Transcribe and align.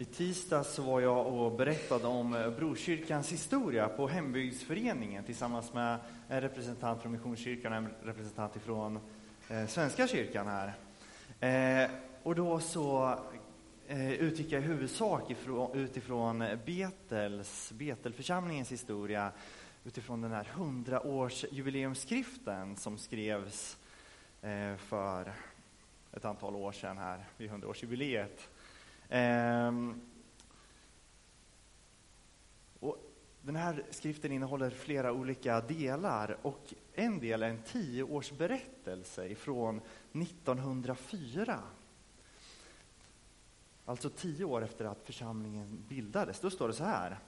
I 0.00 0.04
tisdags 0.04 0.78
var 0.78 1.00
jag 1.00 1.26
och 1.26 1.52
berättade 1.52 2.06
om 2.06 2.34
eh, 2.34 2.50
Brokyrkans 2.50 3.32
historia 3.32 3.88
på 3.88 4.08
hembygdsföreningen 4.08 5.24
tillsammans 5.24 5.72
med 5.72 5.98
en 6.28 6.40
representant 6.40 7.02
från 7.02 7.12
Missionskyrkan 7.12 7.72
och 7.72 7.78
en 7.78 7.88
representant 8.02 8.52
från 8.64 8.98
eh, 9.48 9.66
Svenska 9.66 10.08
kyrkan 10.08 10.46
här. 10.46 10.74
Eh, 11.84 11.90
och 12.22 12.34
då 12.34 12.60
så 12.60 13.18
eh, 13.86 14.12
utgick 14.12 14.52
jag 14.52 14.62
i 14.62 14.64
huvudsak 14.64 15.30
ifrån, 15.30 15.78
utifrån 15.78 16.44
Betels, 16.66 17.72
Betelförsamlingens 17.72 18.72
historia 18.72 19.32
utifrån 19.84 20.20
den 20.20 20.32
här 20.32 20.48
hundraårsjubileumsskriften 20.54 22.76
som 22.76 22.98
skrevs 22.98 23.78
eh, 24.42 24.76
för 24.76 25.32
ett 26.12 26.24
antal 26.24 26.56
år 26.56 26.72
sedan 26.72 26.98
här 26.98 27.24
vid 27.36 27.50
hundraårsjubileet. 27.50 28.48
Ehm, 29.10 30.00
och 32.80 32.96
den 33.42 33.56
här 33.56 33.84
skriften 33.90 34.32
innehåller 34.32 34.70
flera 34.70 35.12
olika 35.12 35.60
delar 35.60 36.36
och 36.42 36.74
en 36.94 37.20
del 37.20 37.42
är 37.42 37.48
en 37.48 37.62
tioårsberättelse 37.62 39.34
från 39.34 39.80
1904. 40.12 41.58
Alltså 43.84 44.10
tio 44.10 44.44
år 44.44 44.64
efter 44.64 44.84
att 44.84 45.02
församlingen 45.04 45.84
bildades. 45.88 46.40
Då 46.40 46.50
står 46.50 46.68
det 46.68 46.74
så 46.74 46.84
här. 46.84 47.18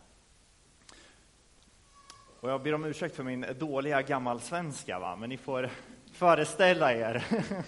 Och 2.40 2.50
jag 2.50 2.62
ber 2.62 2.74
om 2.74 2.84
ursäkt 2.84 3.16
för 3.16 3.24
min 3.24 3.46
dåliga 3.58 4.02
gammalsvenska, 4.02 4.98
va? 4.98 5.16
men 5.16 5.28
ni 5.28 5.36
får 5.36 5.70
föreställa 6.12 6.92
er. 6.94 7.24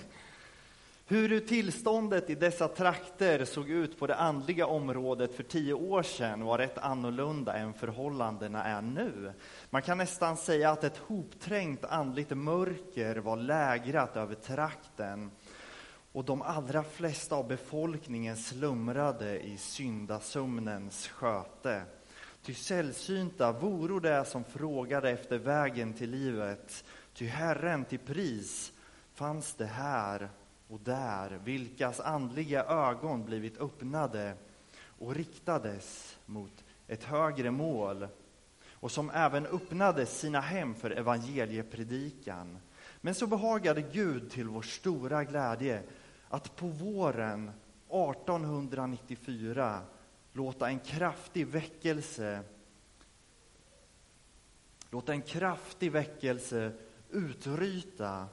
Hur 1.15 1.41
tillståndet 1.41 2.31
i 2.31 2.35
dessa 2.35 2.69
trakter 2.69 3.45
såg 3.45 3.71
ut 3.71 3.99
på 3.99 4.07
det 4.07 4.15
andliga 4.15 4.67
området 4.67 5.35
för 5.35 5.43
tio 5.43 5.75
år 5.75 6.03
sedan 6.03 6.45
var 6.45 6.59
rätt 6.59 6.79
annorlunda 6.79 7.55
än 7.55 7.75
förhållandena 7.75 8.65
är 8.65 8.83
nu. 8.83 9.33
Man 9.71 9.83
kan 9.83 9.99
nästan 9.99 10.37
säga 10.37 10.71
att 10.71 10.85
ett 10.85 10.97
hopträngt 10.97 11.85
andligt 11.85 12.31
mörker 12.31 13.17
var 13.17 13.37
lägrat 13.37 14.17
över 14.17 14.35
trakten 14.35 15.31
och 16.13 16.25
de 16.25 16.43
allra 16.43 16.83
flesta 16.83 17.37
av 17.37 17.49
befolkningen 17.49 18.37
slumrade 18.37 19.41
i 19.41 19.57
syndasömnens 19.57 21.09
sköte. 21.09 21.83
Ty 22.43 22.55
sällsynta 22.55 23.53
voro 23.53 24.01
det 24.01 24.25
som 24.25 24.45
frågade 24.45 25.11
efter 25.11 25.39
vägen 25.39 25.93
till 25.93 26.11
livet, 26.11 26.85
ty 27.15 27.27
Herren 27.27 27.85
till 27.85 27.99
pris 27.99 28.73
fanns 29.15 29.55
det 29.55 29.67
här 29.67 30.29
och 30.75 30.81
där, 30.81 31.41
vilkas 31.45 32.01
andliga 32.01 32.65
ögon 32.65 33.25
blivit 33.25 33.59
öppnade 33.59 34.35
och 34.99 35.15
riktades 35.15 36.19
mot 36.27 36.65
ett 36.87 37.05
högre 37.05 37.51
mål 37.51 38.09
och 38.71 38.91
som 38.91 39.11
även 39.11 39.47
öppnade 39.47 40.07
sina 40.07 40.41
hem 40.41 40.75
för 40.75 40.91
evangeliepredikan. 40.91 42.59
Men 43.01 43.15
så 43.15 43.27
behagade 43.27 43.83
Gud 43.83 44.31
till 44.31 44.49
vår 44.49 44.63
stora 44.63 45.25
glädje 45.25 45.83
att 46.29 46.57
på 46.57 46.67
våren 46.67 47.51
1894 47.89 49.81
låta 50.33 50.69
en 50.69 50.79
kraftig 50.79 51.47
väckelse 51.47 52.43
låta 54.91 55.13
en 55.13 55.23
kraftig 55.23 55.93
väckelse 55.93 56.73
utryta 57.11 58.27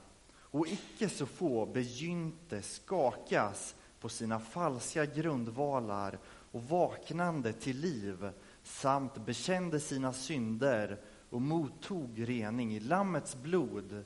och 0.52 0.68
icke 0.68 1.08
så 1.08 1.26
få 1.26 1.66
begynte 1.66 2.62
skakas 2.62 3.74
på 4.00 4.08
sina 4.08 4.40
falska 4.40 5.06
grundvalar 5.06 6.18
och 6.24 6.62
vaknande 6.62 7.52
till 7.52 7.80
liv 7.80 8.30
samt 8.62 9.26
bekände 9.26 9.80
sina 9.80 10.12
synder 10.12 11.00
och 11.30 11.42
mottog 11.42 12.28
rening 12.28 12.74
i 12.74 12.80
Lammets 12.80 13.36
blod 13.36 14.04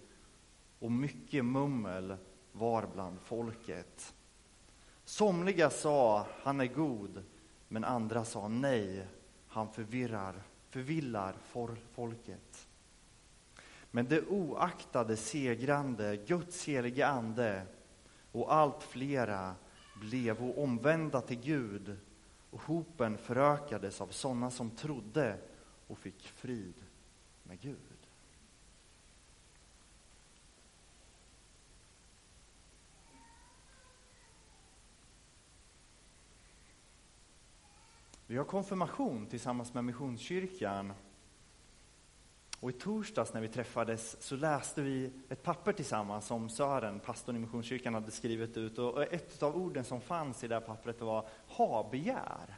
och 0.78 0.92
mycket 0.92 1.44
mummel 1.44 2.16
var 2.52 2.88
bland 2.94 3.20
folket. 3.20 4.14
Somliga 5.04 5.70
sa, 5.70 6.26
han 6.42 6.60
är 6.60 6.66
god, 6.66 7.22
men 7.68 7.84
andra 7.84 8.24
sa 8.24 8.48
nej, 8.48 9.06
han 9.48 9.72
förvirrar, 9.72 10.42
förvillar 10.70 11.34
folket. 11.94 12.55
Men 13.96 14.08
det 14.08 14.26
oaktade 14.26 15.16
segrande 15.16 16.16
Guds 16.16 16.64
helige 16.64 17.06
Ande 17.06 17.66
och 18.32 18.54
allt 18.54 18.82
flera 18.82 19.54
blev 20.00 20.58
omvända 20.58 21.20
till 21.20 21.40
Gud 21.40 21.96
och 22.50 22.60
hopen 22.60 23.18
förökades 23.18 24.00
av 24.00 24.06
sådana 24.06 24.50
som 24.50 24.70
trodde 24.70 25.38
och 25.86 25.98
fick 25.98 26.28
frid 26.28 26.74
med 27.42 27.60
Gud. 27.60 27.76
Vi 38.26 38.36
har 38.36 38.44
konfirmation 38.44 39.26
tillsammans 39.26 39.74
med 39.74 39.84
Missionskyrkan 39.84 40.92
och 42.60 42.70
i 42.70 42.72
torsdags 42.72 43.34
när 43.34 43.40
vi 43.40 43.48
träffades 43.48 44.22
så 44.22 44.36
läste 44.36 44.82
vi 44.82 45.10
ett 45.28 45.42
papper 45.42 45.72
tillsammans 45.72 46.26
som 46.26 46.48
Sören, 46.48 47.00
pastorn 47.00 47.36
i 47.36 47.38
Missionskyrkan, 47.38 47.94
hade 47.94 48.10
skrivit 48.10 48.56
ut. 48.56 48.78
Och 48.78 49.02
ett 49.12 49.42
av 49.42 49.56
orden 49.56 49.84
som 49.84 50.00
fanns 50.00 50.44
i 50.44 50.48
det 50.48 50.54
här 50.54 50.60
pappret 50.60 51.00
var 51.00 51.28
ha-begär. 51.48 52.56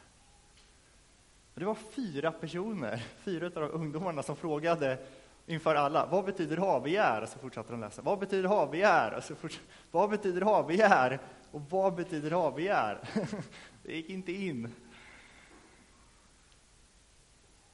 Det 1.53 1.65
var 1.65 1.75
fyra 1.75 2.31
personer, 2.31 3.05
fyra 3.23 3.45
av 3.45 3.51
de 3.51 3.71
ungdomarna 3.71 4.23
som 4.23 4.35
frågade 4.35 4.97
inför 5.45 5.75
alla, 5.75 6.05
vad 6.05 6.25
betyder 6.25 6.57
ha-begär? 6.57 7.21
Och 7.21 7.29
så 7.29 7.39
fortsatte 7.39 7.71
de 7.71 7.81
läsa, 7.81 8.01
vad 8.01 8.19
betyder 8.19 8.49
ha-begär? 8.49 9.13
Och 9.17 9.23
så 9.23 9.35
fortsatte, 9.35 9.65
vad 9.91 10.09
betyder 10.09 10.41
ha-begär? 10.41 11.19
Och 11.51 11.61
vad 11.69 11.95
betyder 11.95 12.31
ha-begär? 12.31 12.99
Det 13.83 13.95
gick 13.95 14.09
inte 14.09 14.31
in. 14.31 14.73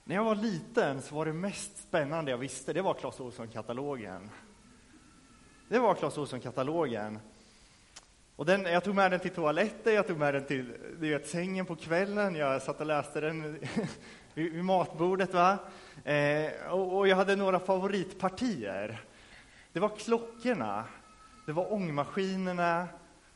När 0.08 0.16
jag 0.16 0.24
var 0.24 0.36
liten 0.36 1.02
så 1.02 1.16
var 1.16 1.26
det 1.26 1.34
mest 1.34 1.78
spännande 1.78 2.32
jag 2.32 2.38
visste, 2.38 2.74
det 2.74 2.82
var 2.82 2.94
Clas 2.94 3.20
Ohlson-katalogen. 3.20 4.30
Det 5.68 5.80
var 5.80 5.96
Clas 5.96 6.18
Ohlson-katalogen. 6.18 7.20
Och 8.36 8.46
den, 8.46 8.64
jag 8.64 8.84
tog 8.84 8.96
med 8.96 9.12
den 9.12 9.20
till 9.20 9.32
toaletten, 9.32 9.94
jag 9.94 10.08
tog 10.08 10.18
med 10.18 10.34
den 10.34 10.46
till 10.46 10.74
du 11.00 11.10
vet, 11.10 11.28
sängen 11.28 11.66
på 11.66 11.76
kvällen, 11.76 12.36
jag 12.36 12.62
satt 12.62 12.80
och 12.80 12.86
läste 12.86 13.22
den 13.22 13.42
vid, 14.34 14.54
vid 14.54 14.66
matbordet. 14.66 15.34
Va? 15.34 15.58
Eh, 16.04 16.72
och, 16.72 16.98
och, 16.98 17.08
jag 17.08 17.16
hade 17.16 17.36
några 17.36 17.60
favoritpartier. 17.60 19.02
Det 19.74 19.80
var 19.80 19.90
klockorna, 19.90 20.84
det 21.46 21.52
var 21.52 21.74
ångmaskinerna, 21.74 22.88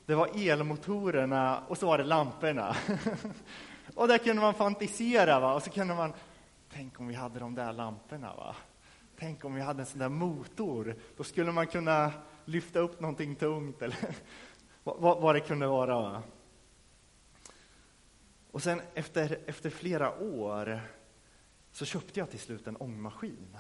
det 0.06 0.16
var 0.16 0.30
elmotorerna 0.36 1.64
och 1.68 1.78
så 1.78 1.86
var 1.86 1.98
det 1.98 2.04
lamporna. 2.04 2.76
och 3.96 4.08
där 4.08 4.18
kunde 4.18 4.42
man 4.42 4.54
fantisera, 4.54 5.40
va? 5.40 5.54
och 5.54 5.64
så 5.64 5.70
kunde 5.70 5.96
man 5.96 6.14
Tänk 6.74 7.00
om 7.00 7.08
vi 7.08 7.14
hade 7.14 7.40
de 7.40 7.56
där 7.56 7.74
lamporna. 7.74 8.36
Va? 8.36 8.56
Tänk 9.20 9.46
om 9.46 9.56
vi 9.56 9.62
hade 9.62 9.82
en 9.82 9.86
sån 9.86 10.00
där 10.00 10.10
motor. 10.10 10.96
Då 11.18 11.24
skulle 11.24 11.52
man 11.52 11.68
kunna 11.68 12.12
lyfta 12.46 12.80
upp 12.80 13.00
någonting 13.00 13.36
tungt 13.36 13.82
eller 13.82 13.98
vad, 14.84 15.22
vad 15.22 15.36
det 15.36 15.40
kunde 15.40 15.68
vara. 15.68 16.02
Va? 16.02 16.24
Och 18.52 18.64
sen 18.64 18.82
efter, 18.94 19.40
efter 19.46 19.70
flera 19.70 20.20
år 20.20 20.82
så 21.72 21.86
köpte 21.86 22.20
jag 22.20 22.30
till 22.30 22.40
slut 22.40 22.68
en 22.68 22.76
ångmaskin. 22.76 23.58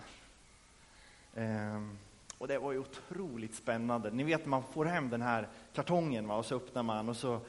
Ehm, 1.35 1.97
och 2.37 2.47
det 2.47 2.57
var 2.57 2.71
ju 2.71 2.79
otroligt 2.79 3.55
spännande. 3.55 4.11
Ni 4.11 4.23
vet, 4.23 4.45
man 4.45 4.63
får 4.63 4.85
hem 4.85 5.09
den 5.09 5.21
här 5.21 5.47
kartongen 5.73 6.27
va? 6.27 6.35
och 6.35 6.45
så 6.45 6.55
öppnar 6.55 6.83
man 6.83 7.09
och 7.09 7.17
så 7.17 7.41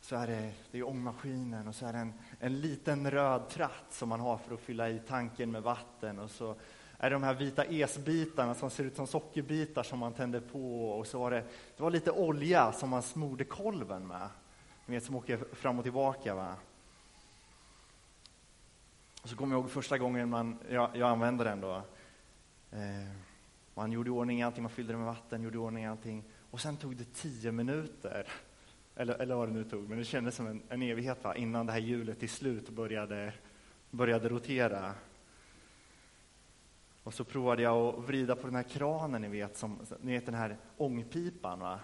så 0.00 0.16
är 0.16 0.26
det, 0.26 0.52
det 0.70 0.78
är 0.78 0.88
ångmaskinen 0.88 1.68
och 1.68 1.74
så 1.74 1.86
är 1.86 1.92
det 1.92 1.98
en, 1.98 2.12
en 2.40 2.60
liten 2.60 3.10
röd 3.10 3.48
tratt 3.48 3.86
som 3.90 4.08
man 4.08 4.20
har 4.20 4.36
för 4.36 4.54
att 4.54 4.60
fylla 4.60 4.90
i 4.90 5.00
tanken 5.08 5.52
med 5.52 5.62
vatten 5.62 6.18
och 6.18 6.30
så 6.30 6.54
är 6.98 7.10
det 7.10 7.16
de 7.16 7.22
här 7.22 7.34
vita 7.34 7.64
esbitarna 7.64 8.54
som 8.54 8.70
ser 8.70 8.84
ut 8.84 8.96
som 8.96 9.06
sockerbitar 9.06 9.82
som 9.82 9.98
man 9.98 10.12
tänder 10.12 10.40
på 10.40 10.90
och 10.90 11.06
så 11.06 11.18
var 11.18 11.30
det, 11.30 11.44
det 11.76 11.82
var 11.82 11.90
lite 11.90 12.10
olja 12.10 12.72
som 12.72 12.90
man 12.90 13.02
smorde 13.02 13.44
kolven 13.44 14.06
med. 14.06 14.28
Ni 14.86 14.94
vet 14.94 15.04
som 15.04 15.16
åker 15.16 15.36
fram 15.52 15.78
och 15.78 15.84
tillbaka 15.84 16.34
va. 16.34 16.54
Och 19.22 19.28
så 19.28 19.36
kommer 19.36 19.54
jag 19.54 19.60
ihåg 19.60 19.70
första 19.70 19.98
gången 19.98 20.28
man, 20.28 20.58
jag, 20.70 20.96
jag 20.96 21.10
använde 21.10 21.44
den 21.44 21.60
då. 21.60 21.74
Eh, 22.70 23.08
man 23.74 23.92
gjorde 23.92 24.08
i 24.08 24.12
ordning 24.12 24.42
allting, 24.42 24.62
man 24.62 24.70
fyllde 24.70 24.92
det 24.92 24.96
med 24.96 25.06
vatten, 25.06 25.42
gjorde 25.42 25.56
i 25.56 25.58
ordning 25.58 25.84
allting. 25.84 26.24
Och 26.50 26.60
sen 26.60 26.76
tog 26.76 26.96
det 26.96 27.14
tio 27.14 27.52
minuter 27.52 28.26
eller, 28.98 29.14
eller 29.14 29.34
vad 29.34 29.48
det 29.48 29.54
nu 29.54 29.64
tog, 29.64 29.88
men 29.88 29.98
det 29.98 30.04
kändes 30.04 30.34
som 30.34 30.46
en, 30.46 30.62
en 30.68 30.82
evighet 30.82 31.24
va? 31.24 31.36
innan 31.36 31.66
det 31.66 31.72
här 31.72 31.80
hjulet 31.80 32.20
till 32.20 32.28
slut 32.28 32.68
började, 32.68 33.32
började 33.90 34.28
rotera. 34.28 34.94
Och 37.02 37.14
så 37.14 37.24
provade 37.24 37.62
jag 37.62 37.76
att 37.76 38.04
vrida 38.04 38.36
på 38.36 38.46
den 38.46 38.56
här 38.56 38.62
kranen, 38.62 39.22
ni 39.22 39.28
vet, 39.28 39.56
som, 39.56 39.78
ni 40.00 40.12
vet 40.12 40.26
den 40.26 40.34
här 40.34 40.56
ångpipan. 40.76 41.60
Va? 41.60 41.80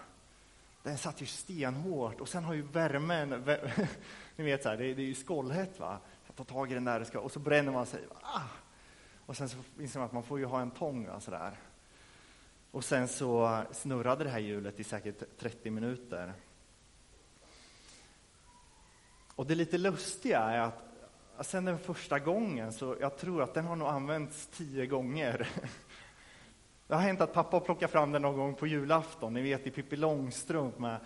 den 0.85 0.97
satt 0.97 1.21
ju 1.21 1.25
stenhårt 1.25 2.21
och 2.21 2.29
sen 2.29 2.43
har 2.43 2.53
ju 2.53 2.61
värmen, 2.61 3.29
ni 4.35 4.43
vet 4.43 4.63
så 4.63 4.69
här, 4.69 4.77
det, 4.77 4.93
det 4.93 5.01
är 5.01 5.05
ju 5.05 5.15
skållhett 5.15 5.79
va. 5.79 5.99
Jag 6.27 6.35
tar 6.35 6.43
tag 6.43 6.71
i 6.71 6.73
den 6.73 6.85
där 6.85 7.01
och, 7.01 7.07
ska, 7.07 7.19
och 7.19 7.31
så 7.31 7.39
bränner 7.39 7.71
man 7.71 7.85
sig. 7.85 8.03
Ah! 8.21 8.41
Och 9.25 9.37
sen 9.37 9.49
så 9.49 9.57
inser 9.79 9.99
man 9.99 10.05
att 10.05 10.13
man 10.13 10.23
får 10.23 10.39
ju 10.39 10.45
ha 10.45 10.61
en 10.61 10.71
tång 10.71 11.07
va, 11.07 11.19
sådär. 11.19 11.59
Och 12.71 12.85
sen 12.85 13.07
så 13.07 13.63
snurrade 13.71 14.23
det 14.23 14.29
här 14.29 14.39
hjulet 14.39 14.79
i 14.79 14.83
säkert 14.83 15.37
30 15.39 15.69
minuter. 15.69 16.33
Och 19.35 19.45
det 19.45 19.55
lite 19.55 19.77
lustiga 19.77 20.39
är 20.39 20.59
att 20.59 21.47
sen 21.47 21.65
den 21.65 21.79
första 21.79 22.19
gången, 22.19 22.73
så 22.73 22.95
jag 22.99 23.17
tror 23.17 23.43
att 23.43 23.53
den 23.53 23.65
har 23.65 23.75
nog 23.75 23.87
använts 23.87 24.47
tio 24.47 24.85
gånger. 24.85 25.49
Det 26.87 26.95
har 26.95 27.01
hänt 27.01 27.21
att 27.21 27.33
pappa 27.33 27.59
plockar 27.59 27.87
fram 27.87 28.11
den 28.11 28.21
någon 28.21 28.37
gång 28.37 28.55
på 28.55 28.67
julafton, 28.67 29.33
ni 29.33 29.41
vet 29.41 29.67
i 29.67 29.71
Pippi 29.71 29.95
Långstrump 29.95 30.79
med 30.79 30.99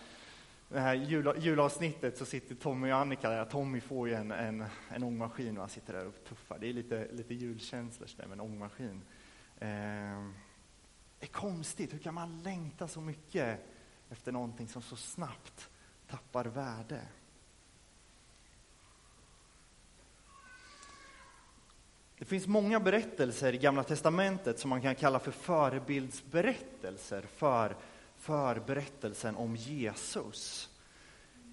det 0.69 0.79
här 0.79 0.93
jul, 0.93 1.33
julavsnittet 1.37 2.17
så 2.17 2.25
sitter 2.25 2.55
Tommy 2.55 2.91
och 2.91 2.97
Annika 2.97 3.29
där. 3.29 3.45
Tommy 3.45 3.81
får 3.81 4.07
ju 4.07 4.13
en, 4.13 4.31
en, 4.31 4.65
en 4.89 5.03
ångmaskin 5.03 5.57
och 5.57 5.61
han 5.61 5.69
sitter 5.69 5.93
där 5.93 6.07
och 6.07 6.23
tuffar. 6.23 6.59
Det 6.59 6.69
är 6.69 6.73
lite, 6.73 7.07
lite 7.11 7.33
julkänslor 7.33 8.09
där 8.17 8.25
med 8.25 8.33
en 8.33 8.41
ångmaskin. 8.41 9.01
Eh, 9.59 9.67
det 11.19 11.25
är 11.25 11.31
konstigt, 11.31 11.93
hur 11.93 11.99
kan 11.99 12.13
man 12.13 12.43
längta 12.43 12.87
så 12.87 13.01
mycket 13.01 13.59
efter 14.09 14.31
någonting 14.31 14.67
som 14.67 14.81
så 14.81 14.95
snabbt 14.95 15.69
tappar 16.07 16.45
värde? 16.45 17.01
Finns 22.29 22.47
många 22.47 22.79
berättelser 22.79 23.53
i 23.53 23.57
Gamla 23.57 23.83
testamentet 23.83 24.59
som 24.59 24.69
man 24.69 24.81
kan 24.81 24.95
kalla 24.95 25.19
för 25.19 25.31
förebildsberättelser 25.31 27.21
för, 27.21 27.75
för 28.17 28.59
berättelsen 28.59 29.35
om 29.35 29.55
Jesus. 29.55 30.69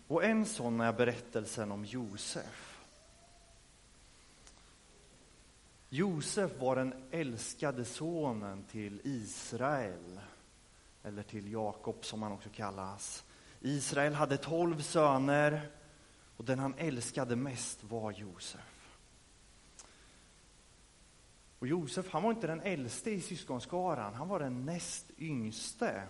Och 0.06 0.24
en 0.24 0.46
sån 0.46 0.80
är 0.80 0.92
berättelsen 0.92 1.72
om 1.72 1.84
Josef. 1.84 2.78
Josef 5.88 6.50
var 6.58 6.76
den 6.76 6.94
älskade 7.10 7.84
sonen 7.84 8.64
till 8.70 9.00
Israel, 9.04 10.20
eller 11.02 11.22
till 11.22 11.52
Jakob 11.52 12.04
som 12.04 12.22
han 12.22 12.32
också 12.32 12.48
kallas. 12.54 13.24
Israel 13.60 14.14
hade 14.14 14.36
tolv 14.36 14.82
söner 14.82 15.70
och 16.36 16.44
den 16.44 16.58
han 16.58 16.74
älskade 16.78 17.36
mest 17.36 17.84
var 17.84 18.12
Josef. 18.12 18.75
Och 21.58 21.66
Josef, 21.66 22.10
han 22.10 22.22
var 22.22 22.30
inte 22.30 22.46
den 22.46 22.60
äldste 22.60 23.10
i 23.10 23.20
syskonskaran, 23.20 24.14
han 24.14 24.28
var 24.28 24.40
den 24.40 24.66
näst 24.66 25.10
yngste. 25.18 26.02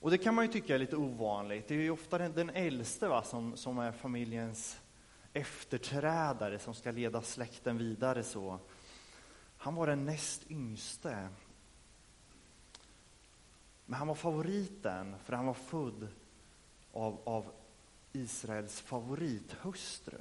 Och 0.00 0.10
det 0.10 0.18
kan 0.18 0.34
man 0.34 0.44
ju 0.44 0.52
tycka 0.52 0.74
är 0.74 0.78
lite 0.78 0.96
ovanligt. 0.96 1.68
Det 1.68 1.74
är 1.74 1.78
ju 1.78 1.90
ofta 1.90 2.18
den, 2.18 2.32
den 2.32 2.50
äldste 2.50 3.08
va, 3.08 3.22
som, 3.22 3.56
som 3.56 3.78
är 3.78 3.92
familjens 3.92 4.80
efterträdare, 5.32 6.58
som 6.58 6.74
ska 6.74 6.90
leda 6.90 7.22
släkten 7.22 7.78
vidare. 7.78 8.22
så. 8.22 8.58
Han 9.56 9.74
var 9.74 9.86
den 9.86 10.04
näst 10.04 10.50
yngste. 10.50 11.28
Men 13.86 13.98
han 13.98 14.08
var 14.08 14.14
favoriten, 14.14 15.14
för 15.24 15.32
han 15.32 15.46
var 15.46 15.54
född 15.54 16.08
av, 16.92 17.20
av 17.24 17.52
Israels 18.12 18.80
favorithustru. 18.80 20.18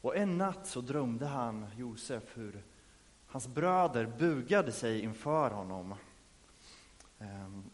Och 0.00 0.16
en 0.16 0.38
natt 0.38 0.66
så 0.66 0.80
drömde 0.80 1.26
han, 1.26 1.66
Josef, 1.76 2.22
hur 2.34 2.62
hans 3.26 3.48
bröder 3.48 4.06
bugade 4.06 4.72
sig 4.72 5.00
inför 5.00 5.50
honom. 5.50 5.94
Ehm, 7.18 7.70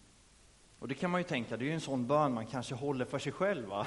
och 0.79 0.89
det 0.89 0.95
kan 0.95 1.11
man 1.11 1.21
ju 1.21 1.25
tänka, 1.25 1.57
det 1.57 1.65
är 1.65 1.67
ju 1.67 1.75
en 1.75 1.81
sån 1.81 2.07
bön 2.07 2.35
man 2.35 2.47
kanske 2.47 2.75
håller 2.75 3.05
för 3.05 3.19
sig 3.19 3.33
själv. 3.33 3.69
Va? 3.69 3.87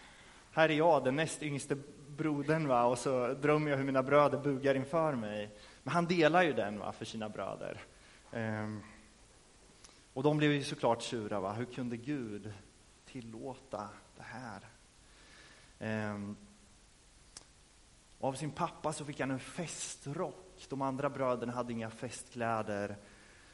Här 0.52 0.68
är 0.68 0.74
jag, 0.74 1.04
den 1.04 1.16
näst 1.16 1.42
yngste 1.42 1.76
brodern, 2.08 2.68
va? 2.68 2.84
och 2.84 2.98
så 2.98 3.34
drömmer 3.34 3.70
jag 3.70 3.78
hur 3.78 3.84
mina 3.84 4.02
bröder 4.02 4.38
bugar 4.38 4.74
inför 4.74 5.14
mig. 5.14 5.50
Men 5.82 5.94
han 5.94 6.06
delar 6.06 6.42
ju 6.42 6.52
den 6.52 6.78
va? 6.78 6.92
för 6.92 7.04
sina 7.04 7.28
bröder. 7.28 7.80
Ehm, 8.32 8.80
och 10.14 10.22
de 10.22 10.38
blev 10.38 10.52
ju 10.52 10.64
såklart 10.64 11.02
sura. 11.02 11.40
Va? 11.40 11.52
Hur 11.52 11.64
kunde 11.64 11.96
Gud 11.96 12.52
tillåta 13.06 13.88
det 14.16 14.22
här? 14.22 14.60
Ehm, 15.78 16.36
och 18.18 18.28
av 18.28 18.32
sin 18.32 18.50
pappa 18.50 18.92
så 18.92 19.04
fick 19.04 19.20
han 19.20 19.30
en 19.30 19.40
festrock. 19.40 20.66
De 20.68 20.82
andra 20.82 21.10
bröderna 21.10 21.52
hade 21.52 21.72
inga 21.72 21.90
festkläder. 21.90 22.96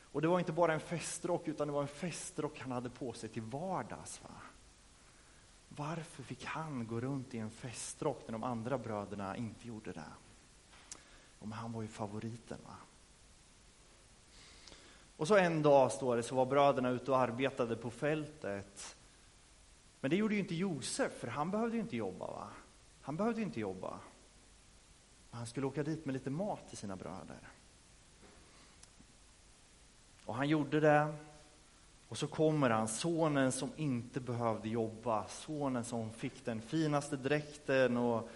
Och 0.03 0.23
det 0.23 0.29
var 0.29 0.39
inte 0.39 0.53
bara 0.53 0.75
en 0.75 0.81
festrock, 0.81 1.49
utan 1.49 1.67
det 1.67 1.73
var 1.73 1.83
en 1.83 1.89
festrock 1.89 2.59
han 2.59 2.73
hade 2.73 2.91
på 2.91 3.13
sig 3.13 3.29
till 3.29 3.43
vardags. 3.43 4.21
Va? 4.23 4.31
Varför 5.69 6.23
fick 6.23 6.45
han 6.45 6.87
gå 6.87 7.01
runt 7.01 7.35
i 7.35 7.39
en 7.39 7.51
festrock 7.51 8.23
när 8.27 8.33
de 8.33 8.45
andra 8.45 8.79
bröderna 8.79 9.37
inte 9.37 9.69
gjorde 9.69 9.93
det? 9.93 10.13
Och 11.39 11.49
han 11.49 11.73
var 11.73 11.83
ju 11.83 11.89
favoriten. 11.89 12.59
Va? 12.67 12.77
Och 15.17 15.29
så 15.29 15.37
en 15.37 15.63
dag, 15.63 15.93
står 15.93 16.17
det, 16.17 16.23
så 16.23 16.35
var 16.35 16.47
bröderna 16.47 16.91
ute 16.91 17.11
och 17.11 17.19
arbetade 17.19 17.77
på 17.77 17.91
fältet. 17.91 18.97
Men 20.01 20.11
det 20.11 20.17
gjorde 20.17 20.35
ju 20.35 20.41
inte 20.41 20.55
Josef, 20.55 21.13
för 21.13 21.29
han 21.29 21.51
behövde 21.51 21.77
ju 21.77 21.83
inte 21.83 21.97
jobba. 21.97 22.27
Va? 22.27 22.49
Han 23.01 23.17
behövde 23.17 23.43
inte 23.43 23.61
jobba. 23.61 23.99
Han 25.35 25.47
skulle 25.47 25.67
åka 25.67 25.83
dit 25.83 26.05
med 26.05 26.13
lite 26.13 26.31
mat 26.31 26.69
till 26.69 26.79
sina 26.79 26.97
bröder. 26.97 27.39
Och 30.25 30.35
han 30.35 30.49
gjorde 30.49 30.81
det. 30.81 31.15
Och 32.09 32.19
så 32.19 32.27
kommer 32.27 32.71
han, 32.71 32.89
sonen 32.89 33.53
som 33.53 33.71
inte 33.77 34.21
behövde 34.21 34.69
jobba, 34.69 35.29
sonen 35.29 35.85
som 35.85 36.11
fick 36.11 36.45
den 36.45 36.61
finaste 36.61 37.17
dräkten 37.17 37.97
och 37.97 38.29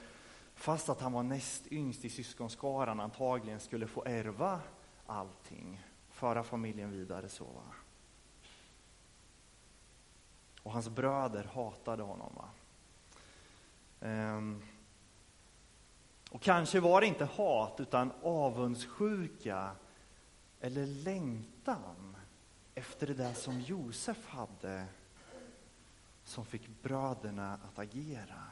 fast 0.55 0.89
att 0.89 1.00
han 1.00 1.12
var 1.12 1.23
näst 1.23 1.73
yngst 1.73 2.05
i 2.05 2.11
syskonskaran 2.11 3.00
antagligen 3.00 3.61
skulle 3.61 3.87
få 3.87 4.05
ärva 4.06 4.61
allting, 5.06 5.83
föra 6.11 6.43
familjen 6.43 6.91
vidare 6.91 7.29
så. 7.29 7.45
Va? 7.45 7.75
Och 10.62 10.73
hans 10.73 10.89
bröder 10.89 11.45
hatade 11.45 12.03
honom. 12.03 12.33
Va? 12.37 12.49
Ehm 14.00 14.62
och 16.31 16.43
kanske 16.43 16.81
var 16.81 17.01
det 17.01 17.07
inte 17.07 17.25
hat, 17.25 17.81
utan 17.81 18.13
avundsjuka 18.23 19.71
eller 20.61 20.87
längtan 20.87 22.17
efter 22.75 23.07
det 23.07 23.15
där 23.15 23.35
som 23.35 23.61
Josef 23.61 24.27
hade 24.27 24.87
som 26.25 26.45
fick 26.45 26.69
bröderna 26.83 27.55
att 27.55 27.79
agera. 27.79 28.43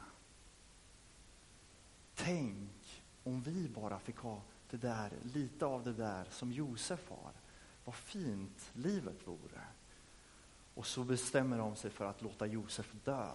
Tänk 2.15 3.03
om 3.23 3.41
vi 3.41 3.69
bara 3.69 3.99
fick 3.99 4.17
ha 4.17 4.41
det 4.69 4.77
där, 4.77 5.11
lite 5.23 5.65
av 5.65 5.83
det 5.83 5.93
där 5.93 6.27
som 6.31 6.51
Josef 6.51 7.09
har. 7.09 7.31
Vad 7.85 7.95
fint 7.95 8.69
livet 8.73 9.27
vore. 9.27 9.61
Och 10.73 10.85
så 10.85 11.03
bestämmer 11.03 11.57
de 11.57 11.75
sig 11.75 11.91
för 11.91 12.05
att 12.05 12.21
låta 12.21 12.45
Josef 12.45 12.93
dö. 13.03 13.31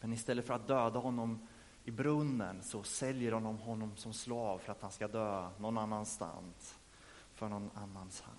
Men 0.00 0.12
istället 0.12 0.46
för 0.46 0.54
att 0.54 0.68
döda 0.68 0.98
honom 0.98 1.48
i 1.84 1.90
brunnen 1.90 2.62
så 2.62 2.82
säljer 2.82 3.30
de 3.30 3.44
honom 3.44 3.96
som 3.96 4.12
slav 4.12 4.58
för 4.58 4.72
att 4.72 4.82
han 4.82 4.92
ska 4.92 5.08
dö 5.08 5.48
någon 5.58 5.78
annanstans, 5.78 6.78
för 7.34 7.48
någon 7.48 7.70
annans 7.74 8.20
hand. 8.20 8.38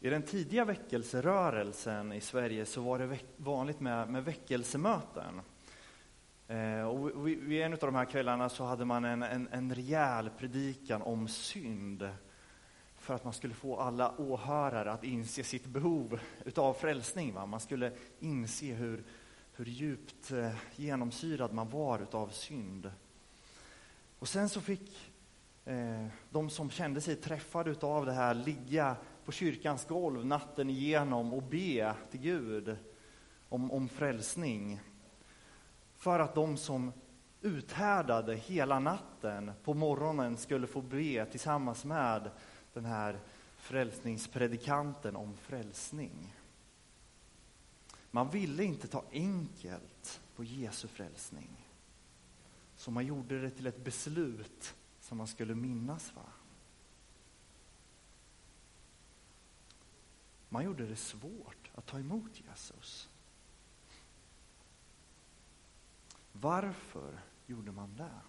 I 0.00 0.10
den 0.10 0.22
tidiga 0.22 0.64
väckelserörelsen 0.64 2.12
i 2.12 2.20
Sverige 2.20 2.66
så 2.66 2.80
var 2.80 2.98
det 2.98 3.18
vanligt 3.36 3.80
med, 3.80 4.08
med 4.08 4.24
väckelsemöten. 4.24 5.40
Eh, 6.48 6.82
och 6.82 7.26
vid, 7.28 7.38
vid 7.38 7.62
en 7.62 7.72
av 7.72 7.78
de 7.78 7.94
här 7.94 8.04
kvällarna 8.04 8.48
så 8.48 8.64
hade 8.64 8.84
man 8.84 9.04
en, 9.04 9.22
en, 9.22 9.48
en 9.52 9.74
rejäl 9.74 10.30
predikan 10.38 11.02
om 11.02 11.28
synd 11.28 12.08
för 13.04 13.14
att 13.14 13.24
man 13.24 13.32
skulle 13.32 13.54
få 13.54 13.80
alla 13.80 14.14
åhörare 14.18 14.92
att 14.92 15.04
inse 15.04 15.44
sitt 15.44 15.66
behov 15.66 16.20
utav 16.44 16.74
frälsning. 16.74 17.34
Va? 17.34 17.46
Man 17.46 17.60
skulle 17.60 17.92
inse 18.20 18.66
hur, 18.66 19.04
hur 19.52 19.64
djupt 19.64 20.30
eh, 20.30 20.54
genomsyrad 20.76 21.52
man 21.52 21.70
var 21.70 21.98
utav 21.98 22.28
synd. 22.28 22.90
Och 24.18 24.28
sen 24.28 24.48
så 24.48 24.60
fick 24.60 25.12
eh, 25.64 26.06
de 26.30 26.50
som 26.50 26.70
kände 26.70 27.00
sig 27.00 27.16
träffade 27.16 27.70
utav 27.70 28.06
det 28.06 28.12
här 28.12 28.34
ligga 28.34 28.96
på 29.24 29.32
kyrkans 29.32 29.86
golv 29.86 30.26
natten 30.26 30.70
igenom 30.70 31.32
och 31.32 31.42
be 31.42 31.94
till 32.10 32.20
Gud 32.20 32.76
om, 33.48 33.72
om 33.72 33.88
frälsning. 33.88 34.80
För 35.96 36.18
att 36.18 36.34
de 36.34 36.56
som 36.56 36.92
uthärdade 37.40 38.34
hela 38.34 38.78
natten 38.78 39.52
på 39.64 39.74
morgonen 39.74 40.36
skulle 40.36 40.66
få 40.66 40.80
be 40.80 41.26
tillsammans 41.26 41.84
med 41.84 42.30
den 42.74 42.84
här 42.84 43.20
frälsningspredikanten 43.56 45.16
om 45.16 45.36
frälsning. 45.36 46.34
Man 48.10 48.30
ville 48.30 48.64
inte 48.64 48.88
ta 48.88 49.04
enkelt 49.12 50.20
på 50.36 50.44
Jesu 50.44 50.88
frälsning. 50.88 51.68
Så 52.76 52.90
man 52.90 53.06
gjorde 53.06 53.40
det 53.40 53.50
till 53.50 53.66
ett 53.66 53.84
beslut 53.84 54.74
som 55.00 55.18
man 55.18 55.26
skulle 55.26 55.54
minnas. 55.54 56.14
Va? 56.14 56.22
Man 60.48 60.64
gjorde 60.64 60.86
det 60.86 60.96
svårt 60.96 61.70
att 61.74 61.86
ta 61.86 61.98
emot 61.98 62.40
Jesus. 62.40 63.08
Varför 66.32 67.20
gjorde 67.46 67.72
man 67.72 67.96
det? 67.96 68.20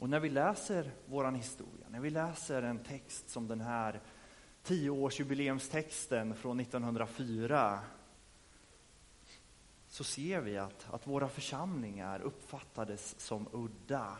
Och 0.00 0.08
när 0.08 0.20
vi 0.20 0.28
läser 0.28 0.90
vår 1.06 1.32
historia, 1.32 1.86
när 1.88 2.00
vi 2.00 2.10
läser 2.10 2.62
en 2.62 2.78
text 2.78 3.30
som 3.30 3.48
den 3.48 3.60
här 3.60 4.00
tioårsjubileumstexten 4.62 6.34
från 6.34 6.60
1904 6.60 7.80
så 9.88 10.04
ser 10.04 10.40
vi 10.40 10.58
att, 10.58 10.86
att 10.90 11.06
våra 11.06 11.28
församlingar 11.28 12.20
uppfattades 12.20 13.20
som 13.20 13.48
udda. 13.52 14.16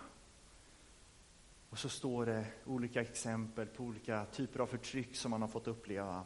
Och 1.70 1.78
så 1.78 1.88
står 1.88 2.26
det 2.26 2.46
olika 2.64 3.00
exempel 3.00 3.66
på 3.66 3.84
olika 3.84 4.24
typer 4.24 4.60
av 4.60 4.66
förtryck 4.66 5.16
som 5.16 5.30
man 5.30 5.40
har 5.40 5.48
fått 5.48 5.66
uppleva. 5.66 6.24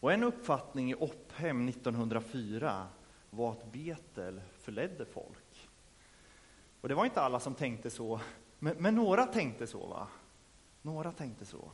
Och 0.00 0.12
en 0.12 0.22
uppfattning 0.22 0.90
i 0.90 0.94
Opphem 0.94 1.68
1904 1.68 2.86
var 3.30 3.52
att 3.52 3.72
Betel 3.72 4.40
förledde 4.58 5.04
folk. 5.04 5.51
Och 6.82 6.88
det 6.88 6.94
var 6.94 7.04
inte 7.04 7.20
alla 7.20 7.40
som 7.40 7.54
tänkte 7.54 7.90
så, 7.90 8.20
men, 8.58 8.76
men 8.78 8.94
några 8.94 9.26
tänkte 9.26 9.66
så. 9.66 9.86
va? 9.86 10.08
Några 10.82 11.12
tänkte 11.12 11.44
så. 11.44 11.70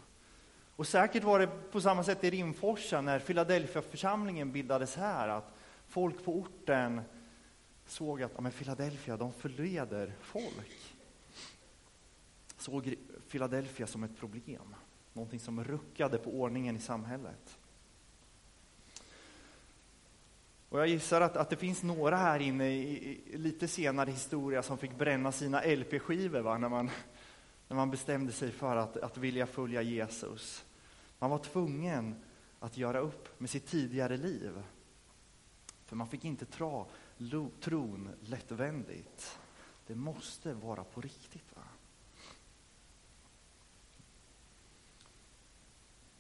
Och 0.77 0.87
säkert 0.87 1.25
var 1.25 1.39
det 1.39 1.47
på 1.47 1.81
samma 1.81 2.05
sätt 2.05 2.25
i 2.25 2.31
Rimforsa 2.31 3.01
när 3.01 3.19
Philadelphia-församlingen 3.19 4.53
bildades 4.53 4.97
här, 4.97 5.29
att 5.29 5.55
folk 5.87 6.25
på 6.25 6.33
orten 6.33 7.03
såg 7.87 8.23
att 8.23 8.33
ja, 8.35 8.41
men 8.41 8.53
Philadelphia, 8.53 9.17
de 9.17 9.33
förleder 9.33 10.13
folk. 10.21 10.97
Såg 12.57 12.95
Philadelphia 13.31 13.87
som 13.87 14.05
ett 14.05 14.19
problem, 14.19 14.75
någonting 15.13 15.41
som 15.41 15.65
ruckade 15.65 16.19
på 16.19 16.31
ordningen 16.31 16.77
i 16.77 16.81
samhället. 16.81 17.59
Och 20.69 20.81
jag 20.81 20.89
gissar 20.89 21.21
att, 21.21 21.37
att 21.37 21.51
det 21.51 21.57
finns 21.57 21.83
några 21.83 22.17
här 22.17 22.41
inne 22.41 22.69
i, 22.71 23.23
i 23.27 23.39
lite 23.39 23.69
senare 23.69 24.11
historia 24.11 24.63
som 24.63 24.79
fick 24.79 24.99
bränna 24.99 25.33
sina 25.33 25.61
LP-skivor 25.61 26.59
när, 26.59 26.69
man, 26.69 26.91
när 27.69 27.77
man 27.77 27.91
bestämde 27.91 28.33
sig 28.33 28.51
för 28.51 28.77
att, 28.77 28.97
att 28.97 29.17
vilja 29.17 29.47
följa 29.47 29.83
Jesus. 29.83 30.65
Man 31.19 31.31
var 31.31 31.39
tvungen 31.39 32.15
att 32.61 32.77
göra 32.77 33.01
upp 33.01 33.41
med 33.41 33.51
sitt 33.51 33.67
tidigare 33.67 34.17
liv. 34.17 34.63
För 35.87 35.97
man 35.97 36.09
fick 36.09 36.25
inte 36.25 36.45
tra 36.47 36.85
tron 37.61 38.11
lättvändigt. 38.21 39.39
Det 39.87 39.95
måste 39.95 40.55
vara 40.55 40.85
på 40.85 41.01
riktigt. 41.01 41.57
Va? 41.57 41.63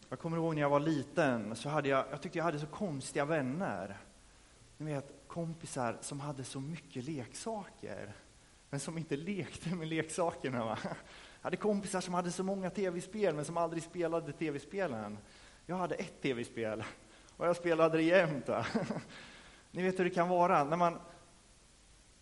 Jag 0.09 0.19
kommer 0.19 0.37
ihåg 0.37 0.55
när 0.55 0.62
jag 0.62 0.71
var 0.71 0.81
liten, 0.81 1.57
så 1.57 1.69
hade 1.69 1.88
jag, 1.88 2.05
jag 2.11 2.23
tyckte 2.23 2.38
jag 2.38 2.45
hade 2.45 2.59
så 2.59 2.67
konstiga 2.67 3.25
vänner. 3.25 3.97
Ni 4.80 4.94
vet, 4.94 5.12
kompisar 5.26 5.99
som 6.00 6.20
hade 6.20 6.44
så 6.44 6.61
mycket 6.61 7.04
leksaker, 7.04 8.12
men 8.70 8.80
som 8.80 8.99
inte 8.99 9.16
lekte 9.16 9.75
med 9.75 9.88
leksakerna. 9.88 10.64
Va? 10.64 10.78
Jag 10.82 10.92
hade 11.40 11.56
kompisar 11.56 12.00
som 12.00 12.14
hade 12.14 12.32
så 12.32 12.42
många 12.42 12.70
tv-spel, 12.70 13.35
men 13.35 13.44
som 13.44 13.56
aldrig 13.56 13.82
spelade 13.82 14.32
tv-spelen. 14.32 15.18
Jag 15.66 15.76
hade 15.76 15.94
ett 15.94 16.23
tv-spel, 16.23 16.85
och 17.37 17.47
jag 17.47 17.56
spelade 17.56 17.97
det 17.97 18.02
jämt. 18.02 18.49
Va? 18.49 18.66
Ni 19.70 19.82
vet 19.82 19.99
hur 19.99 20.04
det 20.04 20.11
kan 20.11 20.28
vara, 20.28 20.64
när 20.64 20.76
man, 20.76 20.99